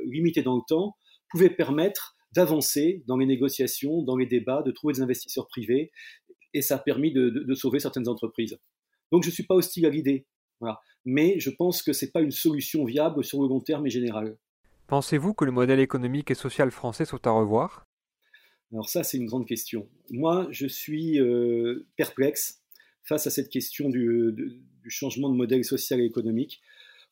limitée 0.05 0.41
dans 0.41 0.57
le 0.57 0.61
temps 0.67 0.97
pouvait 1.31 1.49
permettre 1.49 2.17
d'avancer 2.35 3.03
dans 3.07 3.15
les 3.15 3.25
négociations, 3.25 4.03
dans 4.03 4.17
les 4.17 4.25
débats, 4.25 4.63
de 4.63 4.71
trouver 4.71 4.95
des 4.95 5.01
investisseurs 5.01 5.47
privés, 5.47 5.91
et 6.53 6.61
ça 6.61 6.75
a 6.75 6.79
permis 6.79 7.13
de, 7.13 7.29
de 7.29 7.53
sauver 7.53 7.79
certaines 7.79 8.09
entreprises. 8.09 8.59
Donc 9.13 9.23
je 9.23 9.29
ne 9.29 9.33
suis 9.33 9.45
pas 9.45 9.55
hostile 9.55 9.85
à 9.85 9.89
l'idée. 9.89 10.27
Voilà 10.59 10.79
mais 11.05 11.39
je 11.39 11.49
pense 11.49 11.81
que 11.81 11.93
ce 11.93 12.05
n'est 12.05 12.11
pas 12.11 12.21
une 12.21 12.31
solution 12.31 12.85
viable 12.85 13.23
sur 13.23 13.41
le 13.41 13.47
long 13.47 13.59
terme 13.59 13.87
et 13.87 13.89
général. 13.89 14.37
Pensez-vous 14.87 15.33
que 15.33 15.45
le 15.45 15.51
modèle 15.51 15.79
économique 15.79 16.31
et 16.31 16.35
social 16.35 16.71
français 16.71 17.05
soit 17.05 17.25
à 17.27 17.31
revoir? 17.31 17.87
Alors 18.71 18.89
ça, 18.89 19.03
c'est 19.03 19.17
une 19.17 19.25
grande 19.25 19.47
question. 19.47 19.87
Moi, 20.11 20.47
je 20.51 20.67
suis 20.67 21.19
euh, 21.19 21.87
perplexe 21.95 22.61
face 23.03 23.25
à 23.25 23.29
cette 23.31 23.49
question 23.49 23.89
du, 23.89 24.61
changement 24.87 25.29
de 25.29 25.35
modèle 25.35 25.63
social 25.63 25.99
et 25.99 26.05
économique, 26.05 26.61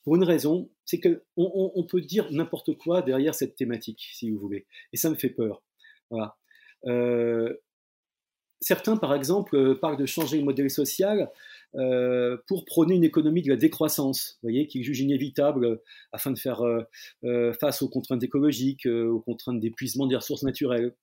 pour 0.04 0.16
une 0.16 0.24
raison, 0.24 0.70
c'est 0.86 1.00
qu'on 1.00 1.20
on, 1.36 1.84
peut 1.84 2.02
dire 2.02 2.32
n'importe 2.32 2.78
quoi 2.78 3.02
derrière 3.02 3.36
cette 3.36 3.56
thématique, 3.56 4.08
si 4.14 4.32
vous 4.32 4.40
voulez, 4.40 4.66
et 4.94 4.98
ça 4.98 5.10
me 5.10 5.16
fait 5.16 5.30
peur. 5.30 5.64
Voilà. 6.10 6.38
Euh, 6.86 7.54
certains, 8.62 8.96
par 8.96 9.14
exemple, 9.14 9.78
parlent 9.80 9.98
de 9.98 10.06
changer 10.06 10.38
le 10.38 10.46
modèle 10.46 10.70
social 10.70 11.30
euh, 11.75 12.38
pour 12.47 12.65
prôner 12.65 12.95
une 12.95 13.03
économie 13.03 13.41
de 13.41 13.49
la 13.49 13.58
décroissance, 13.58 14.39
voyez, 14.41 14.67
qu'ils 14.67 14.84
jugent 14.84 15.01
inévitable 15.01 15.65
euh, 15.65 15.84
afin 16.12 16.32
de 16.32 16.39
faire 16.39 16.62
euh, 16.63 17.53
face 17.53 17.82
aux 17.82 17.89
contraintes 17.89 18.23
écologiques, 18.23 18.86
aux 18.86 19.19
contraintes 19.19 19.60
d'épuisement 19.60 20.08
des 20.08 20.15
ressources 20.15 20.43
naturelles. 20.43 20.95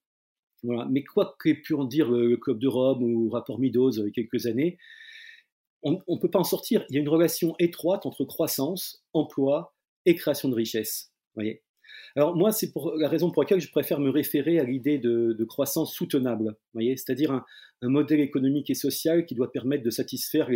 Voilà. 0.62 0.86
Mais 0.90 1.04
quoi 1.04 1.36
qu'ait 1.42 1.54
pu 1.54 1.74
en 1.74 1.84
dire 1.84 2.10
le, 2.10 2.36
Club 2.38 2.58
de 2.58 2.68
Rome 2.68 3.02
ou 3.02 3.26
le 3.26 3.30
rapport 3.30 3.58
Meadows 3.58 3.92
il 3.92 4.04
y 4.04 4.06
a 4.06 4.10
quelques 4.10 4.46
années, 4.46 4.78
on 5.82 6.00
ne 6.08 6.18
peut 6.18 6.30
pas 6.30 6.38
en 6.38 6.44
sortir. 6.44 6.86
Il 6.88 6.94
y 6.94 6.98
a 6.98 7.02
une 7.02 7.08
relation 7.10 7.54
étroite 7.58 8.06
entre 8.06 8.24
croissance, 8.24 9.04
emploi 9.12 9.74
et 10.06 10.14
création 10.14 10.48
de 10.48 10.54
richesse. 10.54 11.12
Voyez 11.34 11.62
alors 12.16 12.36
moi, 12.36 12.52
c'est 12.52 12.72
pour 12.72 12.94
la 12.96 13.08
raison 13.08 13.30
pour 13.30 13.42
laquelle 13.42 13.60
je 13.60 13.70
préfère 13.70 13.98
me 13.98 14.10
référer 14.10 14.58
à 14.60 14.64
l'idée 14.64 14.98
de, 14.98 15.44
croissance 15.44 15.94
soutenable, 15.94 16.56
c'est-à-dire 16.74 17.32
un, 17.32 17.44
modèle 17.82 18.20
économique 18.20 18.70
et 18.70 18.74
social 18.74 19.26
qui 19.26 19.34
doit 19.34 19.52
permettre 19.52 19.84
de 19.84 19.90
satisfaire 19.90 20.48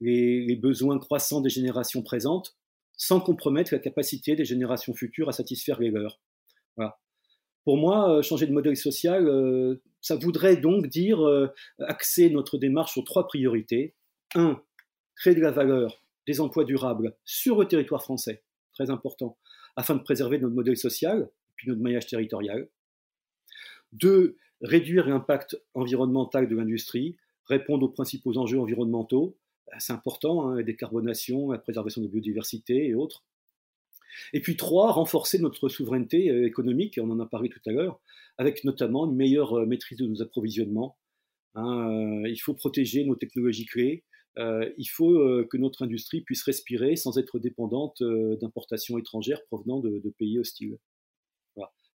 les, 0.00 0.56
besoins 0.56 0.98
croissants 0.98 1.40
des 1.40 1.50
générations 1.50 2.02
présentes, 2.02 2.56
sans 2.96 3.20
compromettre 3.20 3.72
la 3.72 3.80
capacité 3.80 4.36
des 4.36 4.44
générations 4.44 4.94
futures 4.94 5.28
à 5.28 5.32
satisfaire 5.32 5.80
les 5.80 5.90
leurs. 5.90 6.20
Pour 7.64 7.78
moi, 7.78 8.10
euh, 8.10 8.22
changer 8.22 8.46
de 8.46 8.52
modèle 8.52 8.76
social, 8.76 9.26
euh, 9.26 9.82
ça 10.02 10.16
voudrait 10.16 10.58
donc 10.58 10.86
dire 10.86 11.26
euh, 11.26 11.48
axer 11.78 12.28
notre 12.28 12.58
démarche 12.58 12.92
sur 12.92 13.04
trois 13.04 13.26
priorités. 13.26 13.94
Un, 14.34 14.60
créer 15.16 15.34
de 15.34 15.40
la 15.40 15.50
valeur, 15.50 16.02
des 16.26 16.40
emplois 16.40 16.64
durables 16.64 17.16
sur 17.24 17.60
le 17.60 17.66
territoire 17.66 18.02
français, 18.02 18.42
très 18.74 18.90
important 18.90 19.38
afin 19.76 19.94
de 19.94 20.02
préserver 20.02 20.38
notre 20.38 20.54
modèle 20.54 20.76
social, 20.76 21.30
puis 21.56 21.68
notre 21.68 21.82
maillage 21.82 22.06
territorial. 22.06 22.68
Deux, 23.92 24.36
réduire 24.60 25.08
l'impact 25.08 25.60
environnemental 25.74 26.48
de 26.48 26.56
l'industrie, 26.56 27.16
répondre 27.46 27.86
aux 27.86 27.90
principaux 27.90 28.36
enjeux 28.38 28.58
environnementaux, 28.58 29.36
bah, 29.66 29.76
c'est 29.78 29.92
important, 29.92 30.48
hein, 30.48 30.56
la 30.56 30.62
décarbonation, 30.62 31.50
la 31.50 31.58
préservation 31.58 32.00
de 32.00 32.06
la 32.06 32.12
biodiversité 32.12 32.86
et 32.86 32.94
autres. 32.94 33.24
Et 34.32 34.40
puis 34.40 34.56
trois, 34.56 34.92
renforcer 34.92 35.38
notre 35.38 35.68
souveraineté 35.68 36.30
euh, 36.30 36.46
économique, 36.46 36.98
on 37.02 37.10
en 37.10 37.20
a 37.20 37.26
parlé 37.26 37.48
tout 37.48 37.60
à 37.66 37.72
l'heure, 37.72 38.00
avec 38.38 38.64
notamment 38.64 39.06
une 39.06 39.16
meilleure 39.16 39.58
euh, 39.58 39.66
maîtrise 39.66 39.98
de 39.98 40.06
nos 40.06 40.22
approvisionnements. 40.22 40.96
Hein, 41.54 42.22
euh, 42.24 42.28
il 42.28 42.38
faut 42.38 42.54
protéger 42.54 43.04
nos 43.04 43.16
technologies 43.16 43.66
clés, 43.66 44.04
euh, 44.38 44.68
il 44.78 44.86
faut 44.86 45.12
euh, 45.12 45.46
que 45.48 45.56
notre 45.56 45.84
industrie 45.84 46.22
puisse 46.22 46.42
respirer 46.42 46.96
sans 46.96 47.18
être 47.18 47.38
dépendante 47.38 48.02
euh, 48.02 48.36
d'importations 48.40 48.98
étrangères 48.98 49.44
provenant 49.46 49.80
de, 49.80 50.12
pays 50.18 50.38
hostiles. 50.38 50.78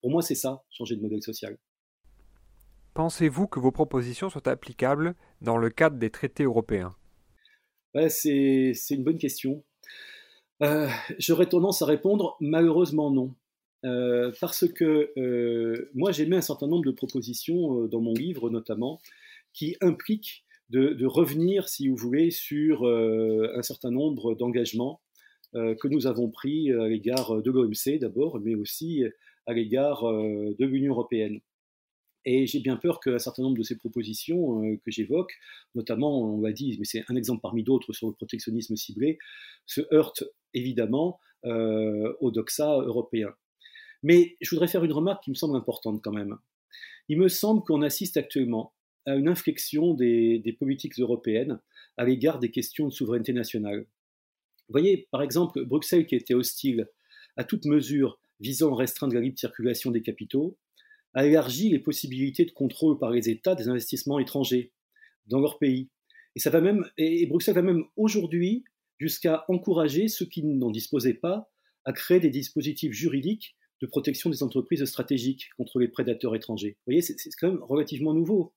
Pour 0.01 0.11
moi, 0.11 0.21
c'est 0.21 0.35
ça, 0.35 0.63
changer 0.69 0.95
de 0.95 1.01
modèle 1.01 1.23
social. 1.23 1.57
Pensez-vous 2.93 3.47
que 3.47 3.59
vos 3.59 3.71
propositions 3.71 4.29
soient 4.29 4.47
applicables 4.47 5.15
dans 5.41 5.57
le 5.57 5.71
cadre 5.71 5.97
des 5.97 6.11
traités 6.11 6.43
européens? 6.43 6.95
C'est 8.09 8.73
une 8.91 9.03
bonne 9.03 9.17
question. 9.17 9.63
J'aurais 11.17 11.49
tendance 11.49 11.81
à 11.81 11.87
répondre 11.87 12.37
malheureusement 12.39 13.09
non. 13.09 13.33
parce 14.39 14.67
que 14.71 15.11
moi 15.95 16.11
j'ai 16.11 16.27
mis 16.27 16.35
un 16.35 16.41
certain 16.41 16.67
nombre 16.67 16.85
de 16.85 16.91
propositions 16.91 17.87
dans 17.87 18.01
mon 18.01 18.13
livre 18.13 18.51
notamment 18.51 19.01
qui 19.51 19.75
impliquent 19.81 20.45
de, 20.69 21.05
revenir, 21.05 21.69
si 21.69 21.87
vous 21.87 21.95
voulez, 21.95 22.31
sur 22.31 22.85
euh, 22.85 23.51
un 23.55 23.61
certain 23.61 23.91
nombre 23.91 24.35
d'engagements 24.35 25.01
euh, 25.55 25.75
que 25.75 25.87
nous 25.87 26.07
avons 26.07 26.29
pris 26.29 26.71
à 26.71 26.87
l'égard 26.87 27.41
de 27.41 27.51
l'OMC 27.51 27.99
d'abord, 27.99 28.39
mais 28.41 28.55
aussi 28.55 29.03
à 29.45 29.53
l'égard 29.53 30.03
euh, 30.03 30.55
de 30.59 30.65
l'Union 30.65 30.93
européenne. 30.93 31.39
Et 32.25 32.45
j'ai 32.45 32.59
bien 32.59 32.75
peur 32.75 32.99
qu'un 32.99 33.19
certain 33.19 33.43
nombre 33.43 33.57
de 33.57 33.63
ces 33.63 33.77
propositions 33.77 34.61
que 34.83 34.91
j'évoque, 34.91 35.31
notamment, 35.75 36.21
on 36.21 36.41
l'a 36.41 36.51
dit, 36.51 36.75
mais 36.77 36.83
c'est 36.83 37.05
un 37.07 37.15
exemple 37.15 37.39
parmi 37.41 37.63
d'autres 37.63 37.93
sur 37.93 38.07
le 38.07 38.13
protectionnisme 38.13 38.75
ciblé, 38.75 39.17
se 39.65 39.81
heurtent 39.93 40.25
évidemment 40.53 41.21
au 41.45 42.31
doxa 42.31 42.81
européen. 42.81 43.33
Mais 44.03 44.35
je 44.41 44.49
voudrais 44.49 44.67
faire 44.67 44.83
une 44.83 44.91
remarque 44.91 45.23
qui 45.23 45.29
me 45.29 45.35
semble 45.35 45.55
importante 45.55 46.01
quand 46.03 46.11
même. 46.11 46.37
Il 47.07 47.17
me 47.17 47.29
semble 47.29 47.63
qu'on 47.63 47.81
assiste 47.81 48.17
actuellement 48.17 48.73
à 49.07 49.15
une 49.15 49.29
inflexion 49.29 49.93
des, 49.93 50.55
politiques 50.59 50.99
européennes 50.99 51.59
à 51.95 52.05
l'égard 52.05 52.39
des 52.39 52.51
questions 52.51 52.87
de 52.87 52.93
souveraineté 52.93 53.33
nationale. 53.33 53.79
Vous 54.67 54.73
voyez, 54.73 55.07
par 55.11 55.23
exemple, 55.23 55.63
Bruxelles, 55.65 56.05
qui 56.05 56.15
était 56.15 56.33
hostile 56.33 56.87
à 57.37 57.43
toute 57.43 57.65
mesure 57.65 58.19
visant 58.39 58.73
à 58.73 58.77
restreindre 58.77 59.15
la 59.15 59.21
libre 59.21 59.39
circulation 59.39 59.91
des 59.91 60.01
capitaux, 60.01 60.57
a 61.13 61.25
élargi 61.25 61.69
les 61.69 61.79
possibilités 61.79 62.45
de 62.45 62.51
contrôle 62.51 62.99
par 62.99 63.09
les 63.09 63.29
États 63.29 63.55
des 63.55 63.69
investissements 63.69 64.19
étrangers 64.19 64.71
dans 65.25 65.39
leur 65.39 65.57
pays. 65.57 65.89
Et, 66.35 66.39
ça 66.39 66.49
va 66.49 66.61
même, 66.61 66.85
et 66.97 67.25
Bruxelles 67.25 67.55
va 67.55 67.61
même 67.61 67.85
aujourd'hui 67.95 68.65
jusqu'à 68.99 69.45
encourager 69.47 70.09
ceux 70.09 70.25
qui 70.25 70.43
n'en 70.43 70.69
disposaient 70.69 71.13
pas 71.13 71.49
à 71.85 71.93
créer 71.93 72.19
des 72.19 72.29
dispositifs 72.29 72.91
juridiques 72.91 73.55
de 73.81 73.87
protection 73.87 74.29
des 74.29 74.43
entreprises 74.43 74.83
stratégiques 74.85 75.49
contre 75.55 75.79
les 75.79 75.87
prédateurs 75.87 76.35
étrangers. 76.35 76.71
Vous 76.71 76.93
voyez, 76.93 77.01
c'est 77.01 77.15
quand 77.39 77.49
même 77.49 77.63
relativement 77.63 78.13
nouveau. 78.13 78.53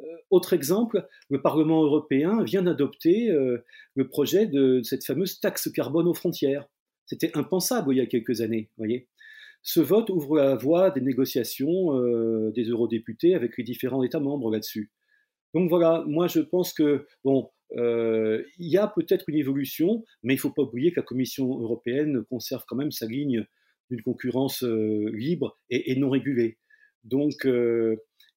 Euh, 0.00 0.04
autre 0.30 0.52
exemple, 0.52 1.06
le 1.30 1.40
Parlement 1.40 1.82
européen 1.82 2.42
vient 2.42 2.62
d'adopter 2.62 3.30
euh, 3.30 3.64
le 3.94 4.08
projet 4.08 4.46
de 4.46 4.82
cette 4.82 5.04
fameuse 5.04 5.40
taxe 5.40 5.70
carbone 5.72 6.08
aux 6.08 6.14
frontières. 6.14 6.68
C'était 7.06 7.36
impensable 7.36 7.94
il 7.94 7.98
y 7.98 8.00
a 8.00 8.06
quelques 8.06 8.40
années. 8.40 8.70
Voyez. 8.76 9.08
Ce 9.62 9.80
vote 9.80 10.10
ouvre 10.10 10.36
la 10.36 10.54
voie 10.54 10.90
des 10.90 11.00
négociations 11.00 11.98
euh, 11.98 12.52
des 12.54 12.64
eurodéputés 12.64 13.34
avec 13.34 13.56
les 13.56 13.64
différents 13.64 14.02
États 14.02 14.20
membres 14.20 14.50
là-dessus. 14.50 14.92
Donc 15.54 15.68
voilà, 15.70 16.04
moi 16.06 16.26
je 16.26 16.40
pense 16.40 16.72
que 16.72 17.06
bon, 17.24 17.50
il 17.72 18.44
y 18.58 18.76
a 18.76 18.86
peut-être 18.86 19.28
une 19.28 19.36
évolution, 19.36 20.04
mais 20.22 20.34
il 20.34 20.36
ne 20.36 20.40
faut 20.40 20.52
pas 20.52 20.62
oublier 20.62 20.92
que 20.92 21.00
la 21.00 21.06
Commission 21.06 21.46
européenne 21.60 22.24
conserve 22.28 22.64
quand 22.68 22.76
même 22.76 22.92
sa 22.92 23.06
ligne 23.06 23.44
d'une 23.90 24.02
concurrence 24.02 24.62
libre 24.62 25.58
et, 25.70 25.92
et, 25.92 25.96
non 25.96 26.10
régulée. 26.10 26.58
Donc 27.04 27.46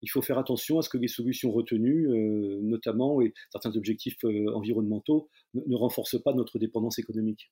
il 0.01 0.09
faut 0.09 0.21
faire 0.21 0.37
attention 0.37 0.79
à 0.79 0.81
ce 0.81 0.89
que 0.89 0.97
les 0.97 1.07
solutions 1.07 1.51
retenues, 1.51 2.07
euh, 2.07 2.59
notamment 2.61 3.21
et 3.21 3.33
certains 3.51 3.75
objectifs 3.75 4.23
euh, 4.23 4.53
environnementaux, 4.53 5.29
ne, 5.53 5.75
renforcent 5.75 6.21
pas 6.21 6.33
notre 6.33 6.59
dépendance 6.59 6.99
économique. 6.99 7.51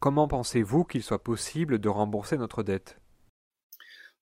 Comment 0.00 0.28
pensez-vous 0.28 0.84
qu'il 0.84 1.02
soit 1.02 1.22
possible 1.22 1.78
de 1.78 1.88
rembourser 1.88 2.36
notre 2.36 2.62
dette? 2.62 2.98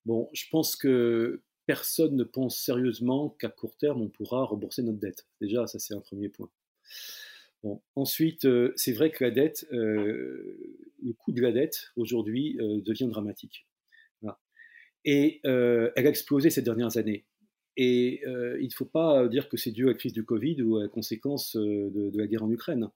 Bon, 0.04 0.28
je 0.32 0.44
pense 0.50 0.76
que 0.76 1.42
personne 1.66 2.16
ne 2.16 2.24
pense 2.24 2.60
sérieusement 2.60 3.30
qu'à 3.38 3.48
court 3.48 3.76
terme 3.76 4.02
on 4.02 4.08
pourra 4.08 4.44
rembourser 4.44 4.82
notre 4.82 4.98
dette. 4.98 5.26
Déjà, 5.40 5.66
ça 5.66 5.78
c'est 5.78 5.94
un 5.94 6.00
premier 6.00 6.28
point. 6.28 6.50
Bon, 7.62 7.80
ensuite, 7.94 8.44
euh, 8.44 8.72
c'est 8.76 8.92
vrai 8.92 9.10
que 9.10 9.24
la 9.24 9.30
dette, 9.30 9.66
le 9.70 11.12
coût 11.18 11.32
de 11.32 11.40
la 11.40 11.52
dette 11.52 11.92
aujourd'hui 11.96 12.58
devient 12.58 13.08
dramatique. 13.08 13.66
Et 15.04 15.40
elle 15.44 16.06
a 16.06 16.08
explosé 16.08 16.50
ces 16.50 16.62
dernières 16.62 16.96
années. 16.96 17.24
Et 17.76 18.20
euh, 18.26 18.58
il 18.60 18.66
ne 18.66 18.72
faut 18.72 18.84
pas 18.84 19.28
dire 19.28 19.48
que 19.48 19.56
c'est 19.56 19.70
dû 19.70 19.84
à 19.84 19.88
la 19.88 19.94
crise 19.94 20.12
du 20.12 20.24
Covid 20.24 20.62
ou 20.62 20.76
à 20.76 20.82
la 20.82 20.88
conséquence 20.88 21.56
euh, 21.56 21.90
de, 21.90 22.18
la 22.18 22.26
guerre 22.26 22.42
en 22.42 22.50
Ukraine. 22.50 22.88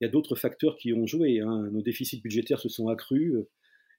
Il 0.00 0.04
y 0.04 0.08
a 0.08 0.10
d'autres 0.10 0.36
facteurs 0.36 0.76
qui 0.76 0.92
ont 0.92 1.06
joué. 1.06 1.40
Hein. 1.40 1.68
Nos 1.72 1.82
déficits 1.82 2.20
budgétaires 2.20 2.60
se 2.60 2.68
sont 2.68 2.88
accrus. 2.88 3.34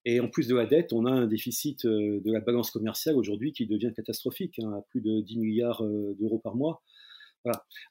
Et 0.06 0.20
en 0.20 0.30
plus 0.30 0.48
de 0.48 0.56
la 0.56 0.66
dette, 0.66 0.94
on 0.94 1.06
a 1.06 1.12
un 1.12 1.28
déficit 1.28 1.86
euh, 1.86 2.22
de 2.24 2.32
la 2.32 2.40
balance 2.40 2.72
commerciale 2.72 3.18
aujourd'hui 3.18 3.52
qui 3.52 3.68
devient 3.68 3.92
catastrophique, 3.96 4.58
hein, 4.60 4.72
à 4.74 4.82
plus 4.90 5.02
de 5.02 5.22
10 5.22 5.38
milliards 5.38 5.84
d'euros 5.84 6.40
par 6.40 6.56
mois. 6.56 6.82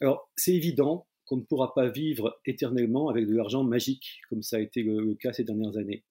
Alors, 0.01 0.31
c'est 0.37 0.55
évident 0.55 1.07
qu'on 1.25 1.37
ne 1.37 1.43
pourra 1.43 1.75
pas 1.75 1.89
vivre 1.89 2.41
éternellement 2.47 3.09
avec 3.09 3.27
de 3.27 3.35
l'argent 3.35 3.65
magique, 3.65 4.21
comme 4.29 4.43
ça 4.43 4.57
a 4.57 4.61
été 4.61 4.83
le 4.83 5.15
cas 5.15 5.33
ces 5.33 5.45
dernières 5.45 5.77
années. 5.77 6.05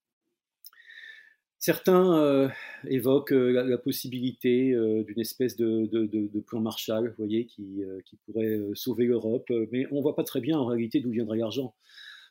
Certains 1.60 2.18
euh, 2.18 2.48
évoquent 2.88 3.32
euh, 3.32 3.50
la, 3.50 3.76
possibilité 3.76 4.72
euh, 4.72 5.04
d'une 5.04 5.20
espèce 5.20 5.58
de, 5.58 6.40
plan 6.46 6.58
Marshall, 6.58 7.08
vous 7.10 7.14
voyez, 7.18 7.44
qui, 7.44 7.84
pourrait 8.24 8.58
sauver 8.72 9.04
l'Europe, 9.04 9.52
mais 9.70 9.86
on 9.92 9.96
ne 9.96 10.00
voit 10.00 10.16
pas 10.16 10.24
très 10.24 10.40
bien 10.40 10.58
en 10.58 10.64
réalité 10.64 11.00
d'où 11.00 11.10
viendrait 11.10 11.36
l'argent. 11.36 11.74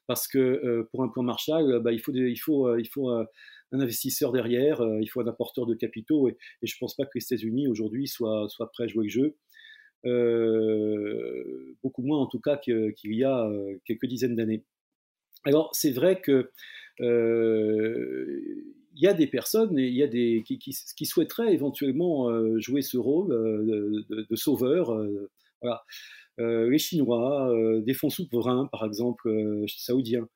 Parce 0.08 0.28
que 0.28 0.88
pour 0.92 1.04
un 1.04 1.10
plan 1.10 1.22
Marshall, 1.22 1.80
bah, 1.84 1.92
il 1.92 2.00
faut, 2.00 2.66
un 2.68 3.28
investisseur 3.72 4.32
derrière, 4.32 4.82
il 5.00 5.08
faut 5.08 5.22
un 5.22 5.28
apporteur 5.28 5.68
de 5.68 5.76
capitaux, 5.76 6.28
et, 6.28 6.36
je 6.64 6.74
ne 6.74 6.80
pense 6.80 6.96
pas 6.96 7.06
que 7.06 7.12
les 7.14 7.24
États-Unis 7.24 7.68
aujourd'hui 7.68 8.08
soient, 8.08 8.50
soient, 8.50 8.72
prêts 8.72 8.86
à 8.86 8.88
jouer 8.88 9.04
le 9.04 9.12
jeu. 9.12 9.36
beaucoup 11.84 12.02
moins 12.02 12.18
en 12.18 12.26
tout 12.26 12.40
cas 12.40 12.58
qu'il 12.58 12.96
y 13.14 13.24
a 13.24 13.48
quelques 13.86 14.08
dizaines 14.08 14.36
d'années. 14.36 14.66
Alors 15.46 15.70
c'est 15.74 15.92
vrai 15.92 16.20
que 16.20 16.50
il 19.00 19.06
y 19.06 19.08
a 19.08 19.14
des 19.14 19.28
personnes 19.28 19.80
et 19.80 19.88
il 19.88 19.96
y 19.96 20.04
a 20.04 20.08
des, 20.08 20.44
qui, 20.46 21.06
souhaiteraient 21.06 21.54
éventuellement 21.54 22.30
euh, 22.30 22.60
jouer 22.60 22.82
ce 22.82 22.98
rôle 22.98 23.32
euh, 23.32 24.04
de, 24.10 24.36
sauveur. 24.36 24.94
Euh, 24.94 25.32
voilà. 25.62 25.86
les 26.38 26.78
Chinois, 26.78 27.50
des 27.82 27.94
fonds 27.94 28.10
souverains, 28.10 28.68
par 28.72 28.86
exemple, 28.86 29.30
saoudiens. 29.68 30.28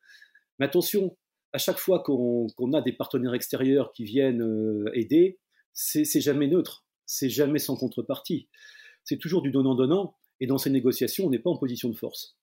Mais 0.59 0.65
attention, 0.65 1.17
à 1.51 1.57
chaque 1.57 1.77
fois 1.77 2.03
qu'on 2.03 2.73
a 2.73 2.81
des 2.81 2.93
partenaires 2.93 3.33
extérieurs 3.33 3.91
qui 3.91 4.05
viennent 4.05 4.85
aider, 4.93 5.39
c'est 5.73 6.21
jamais 6.21 6.47
neutre, 6.47 6.85
c'est 7.05 7.29
jamais 7.29 7.59
sans 7.59 7.75
contrepartie. 7.75 8.47
C'est 9.03 9.17
toujours 9.17 9.41
du 9.41 9.51
donnant-donnant, 9.51 10.15
et 10.39 10.47
dans 10.47 10.57
ces 10.57 10.69
négociations, 10.69 11.25
on 11.25 11.29
n'est 11.29 11.39
pas 11.39 11.49
en 11.49 11.57
position 11.57 11.89
de 11.89 11.95
force. 11.95 12.37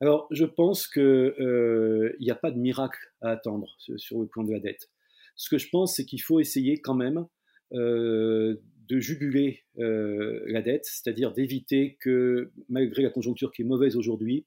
Alors, 0.00 0.28
je 0.30 0.44
pense 0.44 0.88
qu'il 0.88 2.16
n'y 2.20 2.30
a 2.30 2.36
pas 2.36 2.50
de 2.50 2.58
miracle 2.58 3.12
à 3.20 3.30
attendre 3.30 3.76
sur 3.78 4.20
le 4.20 4.26
plan 4.26 4.42
de 4.44 4.52
la 4.52 4.60
dette. 4.60 4.88
Ce 5.40 5.48
que 5.48 5.56
je 5.56 5.70
pense, 5.70 5.96
c'est 5.96 6.04
qu'il 6.04 6.20
faut 6.20 6.38
essayer 6.38 6.82
quand 6.82 6.94
même 6.94 7.24
euh, 7.72 8.60
de 8.90 9.00
juguler 9.00 9.64
euh, 9.78 10.42
la 10.48 10.60
dette, 10.60 10.84
c'est-à-dire 10.84 11.32
d'éviter 11.32 11.96
que, 11.98 12.52
malgré 12.68 13.02
la 13.02 13.08
conjoncture 13.08 13.50
qui 13.50 13.62
est 13.62 13.64
mauvaise 13.64 13.96
aujourd'hui, 13.96 14.44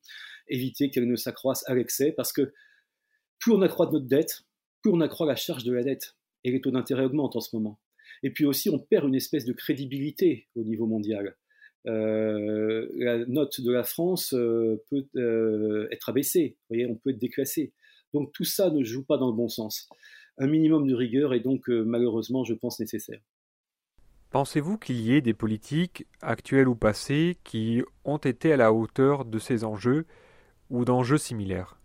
éviter 0.49 0.91
qu'elle 0.91 1.08
ne 1.08 1.15
s'accroisse 1.15 1.67
à 1.67 1.73
l'excès, 1.73 2.12
parce 2.12 2.32
que 2.32 2.53
plus 3.39 3.53
on 3.53 3.63
accroît 3.63 3.89
notre 3.91 4.06
dette, 4.06 4.43
plus 4.84 4.91
on 4.91 5.01
accroît 5.01 5.25
la 5.25 5.36
charge 5.36 5.63
de 5.63 5.73
la 5.73 5.82
dette, 5.82 6.15
et 6.43 6.51
les 6.51 6.62
taux 6.62 6.69
d'intérêt 6.69 7.06
augmentent 7.06 7.38
en 7.38 7.41
ce 7.41 7.56
moment. 7.56 7.79
Et 8.21 8.29
puis 8.29 8.45
aussi, 8.45 8.69
on 8.69 8.77
perd 8.77 9.08
une 9.08 9.15
espèce 9.15 9.45
de 9.45 9.53
crédibilité 9.53 10.47
au 10.53 10.63
niveau 10.63 10.86
mondial. 10.86 11.36
Euh, 11.88 12.88
la 12.93 13.25
note 13.25 13.62
de 13.62 13.71
la 13.71 13.84
France 13.84 14.29
peut 14.29 15.08
être 15.91 16.10
abaissée, 16.10 16.60
on 16.69 16.95
peut 16.97 17.10
être 17.10 17.19
déclassé. 17.19 17.73
Donc 18.13 18.32
tout 18.32 18.45
ça 18.45 18.69
ne 18.69 18.84
joue 18.84 19.03
pas 19.03 19.17
dans 19.17 19.32
le 19.32 19.36
bon 19.36 19.49
sens 19.49 19.89
un 20.38 20.48
minimum 20.48 20.88
de 20.88 20.96
rigueur 20.96 21.34
est 21.34 21.39
donc 21.39 21.69
euh, 21.69 21.84
malheureusement, 21.84 22.43
je 22.43 22.54
pense, 22.54 22.80
nécessaire. 22.80 23.22
Pensez-vous 24.32 24.78
qu'il 24.78 25.00
y 25.00 25.13
ait 25.13 25.22
des 25.22 25.34
politiques, 25.34 26.08
actuelles 26.22 26.67
ou 26.67 26.76
passées, 26.76 27.38
qui 27.43 27.84
ont 28.04 28.17
été 28.17 28.52
à 28.52 28.58
la 28.58 28.74
hauteur 28.74 29.26
de 29.26 29.38
ces 29.38 29.63
enjeux 29.63 30.06
ou 30.72 30.86
d'enjeux 30.86 31.19
similaires? 31.19 31.80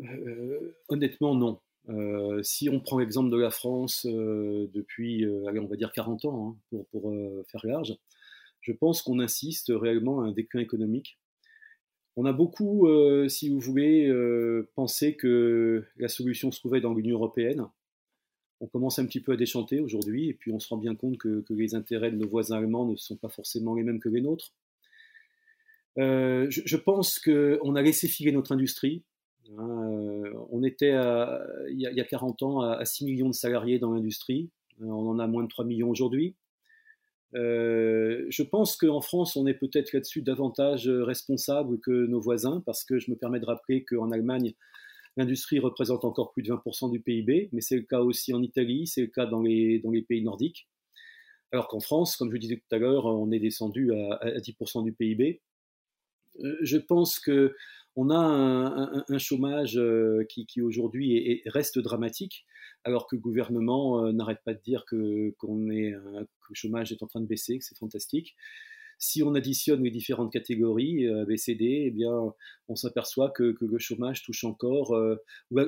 Euh, 0.00 0.74
Honnêtement, 0.88 1.36
non. 1.36 1.60
Euh, 1.88 2.42
si 2.42 2.68
on 2.68 2.80
prend 2.80 2.98
l'exemple 2.98 3.30
de 3.30 3.36
la 3.36 3.50
France 3.50 4.04
depuis, 4.04 5.24
allez, 5.46 5.60
on 5.60 5.66
va 5.66 5.76
dire 5.76 5.92
40 5.92 6.24
ans, 6.24 6.48
hein, 6.48 6.56
pour, 6.70 6.86
pour 6.88 7.14
faire 7.46 7.66
large, 7.66 7.94
je 8.60 8.72
pense 8.72 9.02
qu'on 9.02 9.20
insiste 9.20 9.72
réellement 9.74 10.22
à 10.22 10.26
un 10.26 10.32
déclin 10.32 10.60
économique 10.60 11.18
on 12.16 12.24
a 12.26 12.32
beaucoup, 12.32 12.86
euh, 12.88 13.28
si 13.28 13.48
vous 13.48 13.58
voulez, 13.58 14.06
euh, 14.06 14.68
pensé 14.74 15.16
que 15.16 15.84
la 15.96 16.08
solution 16.08 16.50
se 16.50 16.60
trouvait 16.60 16.80
dans 16.80 16.92
l'Union 16.92 17.16
européenne. 17.16 17.66
On 18.60 18.66
commence 18.66 18.98
un 18.98 19.06
petit 19.06 19.20
peu 19.20 19.32
à 19.32 19.36
déchanter 19.36 19.80
aujourd'hui, 19.80 20.28
et 20.28 20.34
puis 20.34 20.52
on 20.52 20.58
se 20.58 20.68
rend 20.68 20.76
bien 20.76 20.94
compte 20.94 21.16
que, 21.18 21.42
les 21.50 21.74
intérêts 21.74 22.12
de 22.12 22.16
nos 22.16 22.28
voisins 22.28 22.58
allemands 22.58 22.86
ne 22.86 22.96
sont 22.96 23.16
pas 23.16 23.28
forcément 23.28 23.74
les 23.74 23.82
mêmes 23.82 23.98
que 23.98 24.08
les 24.08 24.20
nôtres. 24.20 24.52
Euh, 25.98 26.46
je, 26.48 26.76
pense 26.76 27.18
qu'on 27.18 27.74
a 27.74 27.82
laissé 27.82 28.08
filer 28.08 28.32
notre 28.32 28.52
industrie. 28.52 29.02
Hein, 29.58 30.22
on 30.50 30.62
était, 30.62 30.94
il, 31.70 31.80
y 31.80 32.00
a, 32.00 32.04
40 32.04 32.42
ans, 32.42 32.60
à 32.60 32.84
6 32.84 33.06
millions 33.06 33.28
de 33.28 33.34
salariés 33.34 33.78
dans 33.78 33.92
l'industrie. 33.92 34.50
On 34.80 35.08
en 35.08 35.18
a 35.18 35.26
moins 35.26 35.42
de 35.42 35.48
3 35.48 35.64
millions 35.64 35.90
aujourd'hui. 35.90 36.34
Euh, 37.34 38.26
je 38.28 38.42
pense 38.42 38.76
qu'en 38.76 39.00
France, 39.00 39.36
on 39.36 39.46
est 39.46 39.54
peut-être 39.54 39.92
là-dessus 39.92 40.22
davantage 40.22 40.88
responsable 40.88 41.80
que 41.80 42.06
nos 42.06 42.20
voisins, 42.20 42.62
parce 42.66 42.84
que 42.84 42.98
je 42.98 43.10
me 43.10 43.16
permets 43.16 43.40
de 43.40 43.46
rappeler 43.46 43.84
qu'en 43.84 44.10
Allemagne, 44.10 44.54
l'industrie 45.16 45.58
représente 45.58 46.04
encore 46.04 46.32
plus 46.32 46.42
de 46.42 46.52
20% 46.52 46.90
du 46.90 47.00
PIB, 47.00 47.50
mais 47.52 47.60
c'est 47.60 47.76
le 47.76 47.82
cas 47.82 48.00
aussi 48.00 48.32
en 48.32 48.42
Italie, 48.42 48.86
c'est 48.86 49.02
le 49.02 49.08
cas 49.08 49.26
dans 49.26 49.42
les, 49.42 49.82
pays 50.08 50.22
nordiques. 50.22 50.68
Alors 51.52 51.68
qu'en 51.68 51.80
France, 51.80 52.16
comme 52.16 52.32
je 52.32 52.38
disais 52.38 52.56
tout 52.56 52.74
à 52.74 52.78
l'heure, 52.78 53.04
on 53.06 53.30
est 53.30 53.38
descendu 53.38 53.92
à, 53.92 54.38
10% 54.38 54.84
du 54.84 54.92
PIB. 54.92 55.42
Euh, 56.40 56.56
je 56.62 56.78
pense 56.78 57.18
que 57.18 57.54
on 57.96 58.10
a 58.10 59.04
un, 59.08 59.18
chômage 59.18 59.76
euh, 59.76 60.24
qui, 60.28 60.62
aujourd'hui 60.62 61.42
reste 61.46 61.78
dramatique, 61.78 62.46
alors 62.84 63.06
que 63.06 63.16
le 63.16 63.20
gouvernement 63.20 64.04
euh, 64.04 64.12
n'arrête 64.12 64.40
pas 64.44 64.54
de 64.54 64.60
dire 64.60 64.84
que, 64.86 65.28
est, 65.28 65.90
le 65.90 66.26
chômage 66.54 66.92
est 66.92 67.02
en 67.02 67.06
train 67.06 67.20
de 67.20 67.26
baisser, 67.26 67.58
que 67.58 67.64
c'est 67.64 67.76
fantastique. 67.76 68.34
Si 68.98 69.22
on 69.22 69.34
additionne 69.34 69.82
les 69.82 69.90
différentes 69.90 70.32
catégories 70.32 71.06
euh, 71.06 71.26
B, 71.26 71.36
C, 71.36 71.54
D, 71.54 71.84
eh 71.86 71.90
bien, 71.90 72.32
on 72.68 72.76
s'aperçoit 72.76 73.30
que, 73.30 73.54
le 73.60 73.78
chômage 73.78 74.22
touche 74.22 74.44
encore, 74.44 74.96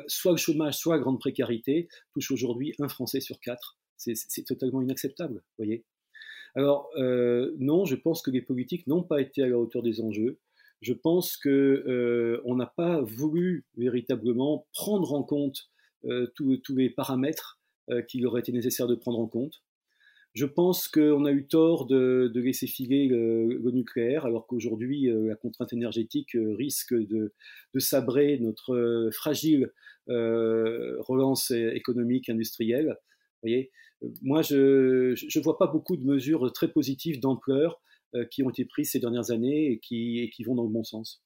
soit 0.07 0.33
le 0.33 0.39
chômage, 0.39 0.79
soit 0.79 0.97
la 0.97 1.03
grande 1.03 1.21
précarité, 1.21 1.89
touche 2.13 2.31
aujourd'hui 2.31 2.75
un 2.79 2.89
Français 2.89 3.21
sur 3.21 3.39
quatre. 3.41 3.79
C'est, 3.97 4.45
totalement 4.47 4.83
inacceptable, 4.83 5.43
voyez. 5.59 5.85
Alors 6.55 6.91
non, 6.97 7.85
je 7.85 7.97
pense 7.97 8.23
que 8.23 8.31
les 8.31 8.43
politiques 8.43 8.87
n'ont 8.87 9.03
pas 9.03 9.21
été 9.21 9.43
à 9.43 9.49
la 9.49 9.59
hauteur 9.59 9.83
des 9.83 10.01
enjeux. 10.01 10.39
Je 10.85 10.93
pense 10.93 11.39
qu'on 11.39 12.55
n'a 12.57 12.67
pas 12.67 13.01
voulu 13.01 13.65
véritablement 13.79 14.67
prendre 14.75 15.15
en 15.15 15.23
compte 15.23 15.71
tous 16.35 16.77
les 16.77 16.91
paramètres 16.91 17.59
qu'il 18.09 18.27
aurait 18.27 18.43
été 18.43 18.53
nécessaire 18.53 18.87
de 18.87 18.95
prendre 18.95 19.19
en 19.19 19.27
compte. 19.27 19.63
Je 20.35 20.45
pense 20.45 20.89
qu'on 20.89 21.25
a 21.25 21.33
eu 21.33 21.47
tort 21.47 21.87
de, 21.87 22.31
laisser 22.35 22.67
filer 22.67 23.07
le, 23.07 23.71
nucléaire, 23.71 24.27
alors 24.27 24.47
qu'aujourd'hui, 24.47 25.09
euh, 25.09 25.29
la 25.29 25.37
contrainte 25.37 25.73
énergétique 25.73 26.35
euh, 26.35 26.55
risque 26.55 26.93
de, 26.93 27.33
sabrer 27.79 28.39
notre 28.39 28.75
euh, 28.75 29.11
fragile 29.11 29.73
relance 30.07 31.51
économique, 31.51 32.29
industrielle. 32.29 32.99
voyez? 33.43 33.71
Moi, 34.21 34.43
je 34.43 35.15
ne 35.15 35.43
vois 35.43 35.57
pas 35.57 35.67
beaucoup 35.67 35.97
de 35.97 36.05
mesures 36.05 36.53
très 36.53 36.69
positives 36.69 37.21
d'ampleur 37.21 37.81
qui 38.31 38.43
ont 38.43 38.51
été 38.51 38.65
prises 38.65 38.93
ces 38.93 39.01
dernières 39.01 39.31
années 39.31 39.73
et 39.73 39.79
qui, 39.79 40.21
et 40.21 40.31
qui 40.31 40.45
vont 40.45 40.55
dans 40.55 40.65
le 40.65 40.71
bon 40.71 40.85
sens. 40.85 41.25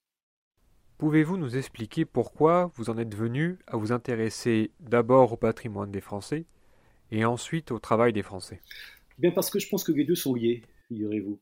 Pouvez-vous 0.98 1.36
nous 1.36 1.56
expliquer 1.56 2.04
pourquoi 2.04 2.72
vous 2.74 2.90
en 2.90 2.98
êtes 2.98 3.14
venu 3.14 3.58
à 3.68 3.76
vous 3.76 3.92
intéresser 3.92 4.72
d'abord 4.80 5.32
au 5.32 5.36
patrimoine 5.36 5.92
des 5.92 6.00
Français 6.00 6.44
et 7.12 7.24
ensuite 7.24 7.70
au 7.70 7.78
travail 7.78 8.12
des 8.12 8.24
Français? 8.24 8.60
Bien 9.16 9.30
parce 9.30 9.48
que 9.48 9.60
je 9.60 9.68
pense 9.68 9.84
que 9.84 9.92
les 9.92 10.04
deux 10.04 10.16
sont 10.16 10.34
liés, 10.34 10.62
figurez-vous. 10.88 11.38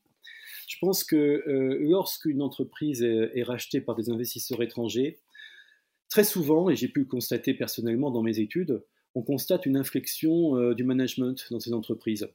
Je 0.67 0.77
pense 0.79 1.03
que 1.03 1.15
euh, 1.15 1.77
lorsqu'une 1.81 2.43
entreprise 2.43 3.01
est, 3.01 3.41
rachetée 3.41 3.81
par 3.81 3.95
des 3.95 4.11
investisseurs 4.11 4.61
étrangers, 4.61 5.19
très 6.09 6.23
souvent, 6.23 6.69
et 6.69 6.75
j'ai 6.75 6.87
pu 6.87 6.99
le 6.99 7.05
constater 7.05 7.55
personnellement 7.55 8.11
dans 8.11 8.21
mes 8.21 8.39
études, 8.39 8.83
on 9.15 9.23
constate 9.23 9.65
une 9.65 9.77
inflexion 9.77 10.55
euh, 10.57 10.75
du 10.75 10.83
management 10.83 11.47
dans 11.49 11.59
ces 11.59 11.73
entreprises. 11.73 12.29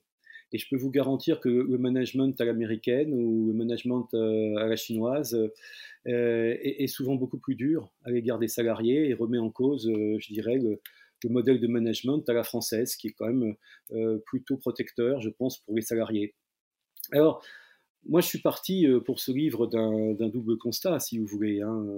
Et 0.52 0.58
je 0.58 0.66
peux 0.68 0.76
vous 0.76 0.90
garantir 0.90 1.40
que 1.40 1.48
le 1.48 1.78
management 1.78 2.38
à 2.40 2.44
l'américaine 2.44 3.14
ou 3.14 3.48
le 3.48 3.54
management 3.54 4.08
euh, 4.14 4.56
à 4.56 4.66
la 4.66 4.76
chinoise 4.76 5.38
est, 6.04 6.82
est, 6.82 6.86
souvent 6.88 7.14
beaucoup 7.14 7.38
plus 7.38 7.54
dur 7.54 7.90
à 8.04 8.10
l'égard 8.10 8.38
des 8.38 8.48
salariés 8.48 9.08
et 9.08 9.14
remet 9.14 9.38
en 9.38 9.50
cause, 9.50 9.90
je 9.90 10.32
dirais, 10.32 10.58
le, 10.58 10.80
le 11.24 11.30
modèle 11.30 11.60
de 11.60 11.66
management 11.66 12.28
à 12.28 12.32
la 12.32 12.42
française, 12.42 12.96
qui 12.96 13.08
est 13.08 13.12
quand 13.12 13.26
même 13.26 13.54
euh, 13.92 14.18
plutôt 14.26 14.56
protecteur, 14.56 15.20
je 15.20 15.30
pense, 15.30 15.58
pour 15.58 15.74
les 15.74 15.82
salariés. 15.82 16.34
Alors, 17.12 17.44
moi, 18.04 18.20
je 18.20 18.26
suis 18.26 18.40
parti 18.40 18.86
euh, 18.86 19.00
pour 19.00 19.20
ce 19.20 19.32
livre 19.32 19.66
d'un 19.66 20.28
double 20.28 20.58
constat, 20.58 20.98
si 21.00 21.18
vous 21.18 21.26
voulez. 21.26 21.60
Hein. 21.62 21.96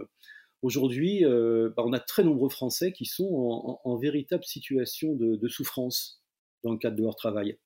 Aujourd'hui, 0.62 1.24
euh, 1.24 1.70
bah, 1.76 1.82
on 1.86 1.92
a 1.92 2.00
très 2.00 2.24
nombreux 2.24 2.48
Français 2.48 2.92
qui 2.92 3.04
sont 3.04 3.80
en, 3.84 3.96
véritable 3.96 4.44
situation 4.44 5.14
de, 5.14 5.48
souffrance 5.48 6.22
dans 6.62 6.72
le 6.72 6.78
cadre 6.78 6.96
de 6.96 7.02
leur 7.02 7.16
travail. 7.16 7.58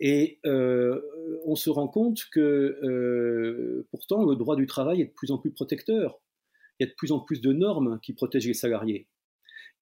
Et 0.00 0.38
on 0.44 1.56
se 1.56 1.70
rend 1.70 1.88
compte 1.88 2.26
que 2.32 3.84
pourtant 3.90 4.24
le 4.24 4.36
droit 4.36 4.56
du 4.56 4.66
travail 4.66 5.02
est 5.02 5.06
de 5.06 5.12
plus 5.12 5.30
en 5.30 5.38
plus 5.38 5.50
protecteur. 5.50 6.20
Il 6.78 6.84
y 6.84 6.88
a 6.88 6.90
de 6.90 6.96
plus 6.96 7.10
en 7.10 7.18
plus 7.18 7.40
de 7.40 7.52
normes 7.52 7.98
qui 8.02 8.12
protègent 8.12 8.46
les 8.46 8.54
salariés. 8.54 9.08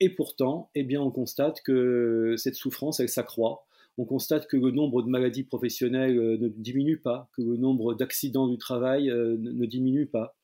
Et 0.01 0.11
pourtant, 0.11 0.71
eh 0.75 0.83
bien, 0.83 1.01
on 1.01 1.11
constate 1.11 1.63
que 1.63 2.35
cette 2.37 2.55
souffrance, 2.55 3.01
elle 3.01 3.09
s'accroît. 3.09 3.67
On 3.99 4.05
constate 4.05 4.47
que 4.47 4.59
le 4.59 4.71
nombre 4.71 5.03
de 5.03 5.09
maladies 5.09 5.45
professionnelles 5.45 6.19
euh, 6.19 6.37
ne 6.37 6.49
diminue 6.49 6.99
pas, 6.99 7.31
que 7.35 7.41
le 7.41 7.57
nombre 7.57 7.95
d'accidents 7.95 8.47
du 8.47 8.59
travail 8.59 9.09
euh, 9.11 9.37
ne 9.39 9.65
diminue 9.65 10.07
pas. 10.07 10.37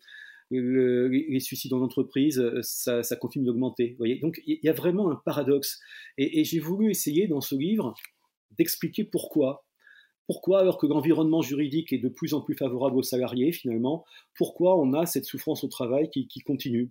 les 0.51 1.41
suicides 1.41 1.75
en 1.75 1.83
entreprise, 1.83 2.39
euh, 2.39 2.61
ça, 2.63 3.17
continue 3.17 3.45
d'augmenter. 3.45 3.99
Donc 4.23 4.41
il 4.47 4.59
y 4.63 4.71
a 4.71 4.73
vraiment 4.73 5.11
un 5.11 5.17
paradoxe. 5.17 5.81
Et, 6.17 6.45
j'ai 6.45 6.61
voulu 6.61 6.91
essayer 6.91 7.27
dans 7.27 7.43
ce 7.43 7.55
livre 7.55 7.95
d'expliquer 8.59 9.05
pourquoi. 9.05 9.65
Pourquoi, 10.27 10.61
alors 10.61 10.79
que 10.79 10.87
l'environnement 10.87 11.43
juridique 11.43 11.93
est 11.93 11.99
de 11.99 12.09
plus 12.09 12.33
en 12.33 12.41
plus 12.41 12.55
favorable 12.55 12.97
aux 12.97 13.03
salariés, 13.03 13.53
finalement, 13.53 14.05
pourquoi 14.35 14.79
on 14.79 14.95
a 14.95 15.05
cette 15.05 15.25
souffrance 15.25 15.65
au 15.65 15.69
travail 15.69 16.11
qui, 16.11 16.41
continue? 16.41 16.91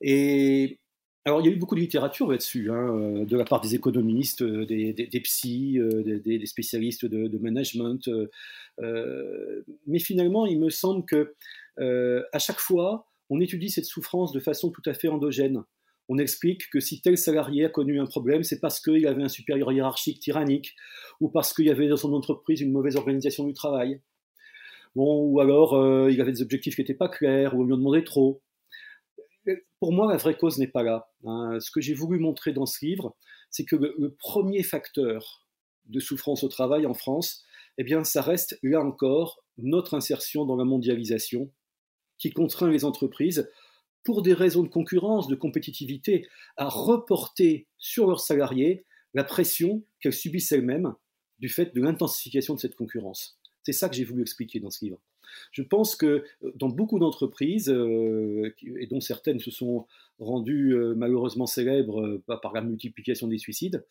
Et 0.00 0.78
alors, 1.24 1.40
il 1.40 1.46
y 1.46 1.50
a 1.50 1.52
eu 1.52 1.56
beaucoup 1.56 1.74
de 1.74 1.80
littérature 1.80 2.30
là-dessus, 2.30 2.70
hein, 2.70 2.94
euh, 2.94 3.24
de 3.24 3.36
la 3.36 3.44
part 3.44 3.60
des 3.60 3.74
économistes, 3.74 4.42
euh, 4.42 4.64
des, 4.64 4.92
des, 4.92 5.20
psys, 5.20 5.78
euh, 5.78 6.20
des, 6.20 6.46
spécialistes 6.46 7.04
de, 7.04 7.38
management. 7.38 8.08
mais 9.86 9.98
finalement, 9.98 10.46
il 10.46 10.60
me 10.60 10.70
semble 10.70 11.04
que 11.04 11.34
à 12.32 12.38
chaque 12.38 12.60
fois, 12.60 13.06
on 13.30 13.40
étudie 13.40 13.70
cette 13.70 13.84
souffrance 13.84 14.32
de 14.32 14.40
façon 14.40 14.70
tout 14.70 14.82
à 14.86 14.94
fait 14.94 15.08
endogène. 15.08 15.64
On 16.08 16.18
explique 16.18 16.70
que 16.70 16.80
si 16.80 17.00
tel 17.02 17.18
salarié 17.18 17.66
a 17.66 17.68
connu 17.68 18.00
un 18.00 18.06
problème, 18.06 18.42
c'est 18.42 18.60
parce 18.60 18.80
qu'il 18.80 19.06
avait 19.06 19.22
un 19.22 19.28
supérieur 19.28 19.72
hiérarchique 19.72 20.20
tyrannique, 20.20 20.74
ou 21.20 21.28
parce 21.28 21.52
qu'il 21.52 21.66
y 21.66 21.70
avait 21.70 21.88
dans 21.88 21.96
son 21.96 22.14
entreprise 22.14 22.60
une 22.60 22.72
mauvaise 22.72 22.96
organisation 22.96 23.44
du 23.44 23.52
travail. 23.52 24.00
Bon, 24.94 25.22
ou 25.22 25.40
alors 25.40 26.08
il 26.08 26.20
avait 26.20 26.32
des 26.32 26.42
objectifs 26.42 26.74
qui 26.76 26.80
n'étaient 26.80 26.94
pas 26.94 27.08
clairs, 27.08 27.54
ou 27.54 27.60
on 27.60 27.64
lui 27.64 27.74
en 27.74 27.76
demandait 27.76 28.04
trop 28.04 28.42
pour 29.80 29.92
moi, 29.92 30.10
la 30.10 30.16
vraie 30.16 30.36
cause 30.36 30.58
n'est 30.58 30.68
pas 30.68 30.82
là. 30.82 31.08
Hein. 31.24 31.58
Ce 31.60 31.70
que 31.70 31.80
j'ai 31.80 31.94
voulu 31.94 32.18
montrer 32.18 32.52
dans 32.52 32.66
ce 32.66 32.84
livre, 32.84 33.16
c'est 33.50 33.64
que 33.64 33.76
le, 33.76 34.14
premier 34.18 34.62
facteur 34.62 35.46
de 35.86 36.00
souffrance 36.00 36.44
au 36.44 36.48
travail 36.48 36.86
en 36.86 36.94
France, 36.94 37.44
eh 37.78 37.84
bien, 37.84 38.04
ça 38.04 38.22
reste 38.22 38.58
là 38.62 38.80
encore 38.80 39.42
notre 39.56 39.94
insertion 39.94 40.44
dans 40.44 40.56
la 40.56 40.64
mondialisation 40.64 41.50
qui 42.18 42.30
contraint 42.30 42.70
les 42.70 42.84
entreprises, 42.84 43.50
pour 44.04 44.22
des 44.22 44.32
raisons 44.32 44.62
de 44.62 44.68
concurrence, 44.68 45.28
de 45.28 45.34
compétitivité, 45.34 46.26
à 46.56 46.68
reporter 46.68 47.66
sur 47.78 48.06
leurs 48.06 48.20
salariés 48.20 48.84
la 49.14 49.24
pression 49.24 49.82
qu'elles 50.00 50.12
subissent 50.12 50.52
elles-mêmes 50.52 50.94
du 51.38 51.48
fait 51.48 51.74
de 51.74 51.80
l'intensification 51.80 52.54
de 52.54 52.60
cette 52.60 52.74
concurrence. 52.74 53.38
C'est 53.62 53.72
ça 53.72 53.88
que 53.88 53.96
j'ai 53.96 54.04
voulu 54.04 54.22
expliquer 54.22 54.60
dans 54.60 54.70
ce 54.70 54.84
livre. 54.84 55.00
Je 55.52 55.62
pense 55.62 55.96
que 55.96 56.24
euh, 56.42 56.52
dans 56.54 56.68
beaucoup 56.68 56.98
d'entreprises, 56.98 57.68
euh, 57.68 58.54
et 58.62 58.86
dont 58.86 59.00
certaines 59.00 59.40
se 59.40 59.50
sont 59.50 59.86
rendues 60.18 60.74
euh, 60.74 60.94
malheureusement 60.96 61.46
célèbres 61.46 62.20
par 62.26 62.52
la 62.52 62.62
multiplication 62.62 63.28
des 63.28 63.38
suicides, 63.38 63.84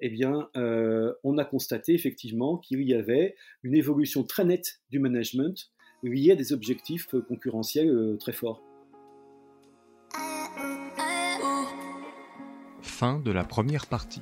eh 0.00 0.08
bien, 0.08 0.48
on 0.54 1.38
a 1.38 1.44
constaté 1.44 1.92
effectivement 1.92 2.56
qu'il 2.56 2.82
y 2.82 2.94
avait 2.94 3.34
une 3.62 3.74
évolution 3.74 4.24
très 4.24 4.44
nette 4.44 4.80
du 4.90 4.98
management 4.98 5.70
liée 6.02 6.32
à 6.32 6.36
des 6.36 6.52
objectifs 6.52 7.08
concurrentiels 7.28 8.16
très 8.18 8.32
forts. 8.32 8.69
Fin 13.00 13.18
de 13.18 13.30
la 13.30 13.44
première 13.44 13.86
partie. 13.86 14.20